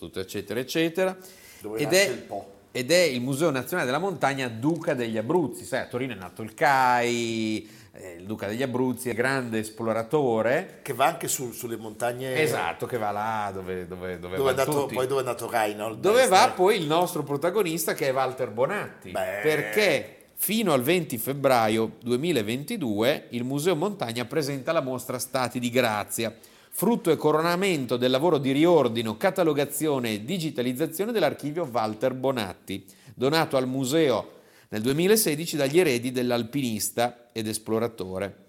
tutto 0.00 0.20
eccetera 0.20 0.58
eccetera. 0.58 1.16
Dove 1.60 1.78
Ed 1.78 1.92
è, 1.92 2.08
il 2.08 2.18
Po 2.18 2.58
ed 2.72 2.92
è 2.92 3.00
il 3.00 3.20
Museo 3.20 3.50
Nazionale 3.50 3.86
della 3.86 3.98
Montagna 3.98 4.48
Duca 4.48 4.94
degli 4.94 5.18
Abruzzi. 5.18 5.64
Sai, 5.64 5.80
a 5.80 5.86
Torino 5.86 6.12
è 6.12 6.16
nato 6.16 6.42
il 6.42 6.54
CAI, 6.54 7.68
eh, 7.92 8.16
il 8.18 8.24
Duca 8.24 8.46
degli 8.46 8.62
Abruzzi, 8.62 9.12
grande 9.12 9.58
esploratore. 9.58 10.78
Che 10.82 10.92
va 10.92 11.06
anche 11.06 11.26
su, 11.26 11.50
sulle 11.50 11.76
montagne. 11.76 12.40
Esatto, 12.40 12.86
che 12.86 12.96
va 12.96 13.10
là 13.10 13.50
dove, 13.52 13.88
dove, 13.88 14.20
dove, 14.20 14.36
dove 14.36 14.48
è 14.48 14.50
andato, 14.50 14.86
Poi 14.86 15.06
dove 15.06 15.22
è 15.22 15.24
andato 15.26 15.50
Reinhold. 15.50 16.00
Dove 16.00 16.26
va 16.28 16.52
poi 16.54 16.76
il 16.76 16.86
nostro 16.86 17.24
protagonista 17.24 17.92
che 17.94 18.08
è 18.08 18.12
Walter 18.12 18.50
Bonatti. 18.50 19.10
Beh. 19.10 19.40
Perché 19.42 20.14
fino 20.34 20.72
al 20.72 20.82
20 20.82 21.18
febbraio 21.18 21.96
2022 22.02 23.26
il 23.30 23.44
Museo 23.44 23.74
Montagna 23.74 24.24
presenta 24.24 24.72
la 24.72 24.80
mostra 24.80 25.18
Stati 25.18 25.58
di 25.58 25.70
Grazia 25.70 26.34
frutto 26.72 27.10
e 27.10 27.16
coronamento 27.16 27.96
del 27.96 28.10
lavoro 28.10 28.38
di 28.38 28.52
riordino, 28.52 29.16
catalogazione 29.16 30.12
e 30.12 30.24
digitalizzazione 30.24 31.12
dell'archivio 31.12 31.68
Walter 31.70 32.14
Bonatti, 32.14 32.86
donato 33.14 33.56
al 33.56 33.66
museo 33.66 34.38
nel 34.68 34.82
2016 34.82 35.56
dagli 35.56 35.78
eredi 35.78 36.12
dell'alpinista 36.12 37.28
ed 37.32 37.48
esploratore. 37.48 38.48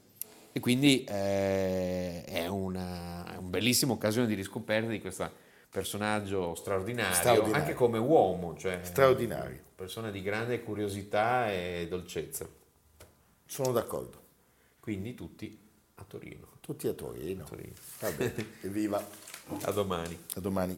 E 0.53 0.59
quindi 0.59 1.03
eh, 1.03 2.23
è, 2.23 2.47
una, 2.47 3.25
è 3.33 3.37
una 3.37 3.47
bellissima 3.47 3.93
occasione 3.93 4.27
di 4.27 4.35
riscoperta 4.35 4.89
di 4.89 5.01
questo 5.01 5.29
personaggio 5.69 6.53
straordinario, 6.55 7.15
straordinario, 7.15 7.55
anche 7.55 7.73
come 7.73 7.97
uomo, 7.97 8.55
cioè 8.57 8.79
straordinario. 8.83 9.59
persona 9.75 10.11
di 10.11 10.21
grande 10.21 10.61
curiosità 10.61 11.51
e 11.51 11.87
dolcezza. 11.89 12.47
Sono 13.45 13.71
d'accordo. 13.71 14.19
Quindi 14.79 15.15
tutti 15.15 15.57
a 15.95 16.03
Torino. 16.03 16.50
Tutti 16.71 16.87
a 16.87 16.93
Torino. 16.93 17.43
A 17.43 17.47
Torino. 17.47 17.73
Vabbè, 17.99 18.33
evviva. 18.63 19.05
A 19.63 19.71
domani. 19.71 20.17
A 20.35 20.39
domani. 20.39 20.77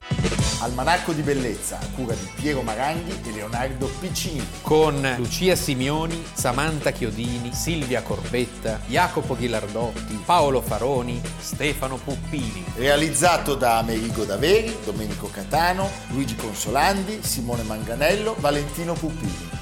Almanacco 0.61 1.13
di 1.13 1.21
bellezza 1.21 1.77
a 1.77 1.87
cura 1.93 2.15
di 2.15 2.27
Piero 2.33 2.63
Maranghi 2.63 3.11
e 3.11 3.31
Leonardo 3.31 3.87
Piccini. 3.99 4.43
Con 4.63 5.07
Lucia 5.17 5.55
Simioni, 5.55 6.23
Samantha 6.33 6.89
Chiodini, 6.89 7.53
Silvia 7.53 8.01
Corbetta, 8.01 8.79
Jacopo 8.87 9.35
Ghilardotti, 9.35 10.19
Paolo 10.25 10.61
Faroni, 10.61 11.21
Stefano 11.37 11.97
Puppini. 11.97 12.65
Realizzato 12.75 13.53
da 13.53 13.77
Amerigo 13.77 14.23
Daveri, 14.23 14.75
Domenico 14.83 15.29
Catano, 15.29 15.87
Luigi 16.09 16.35
Consolandi, 16.35 17.21
Simone 17.21 17.61
Manganello, 17.61 18.35
Valentino 18.39 18.93
Puppini. 18.93 19.61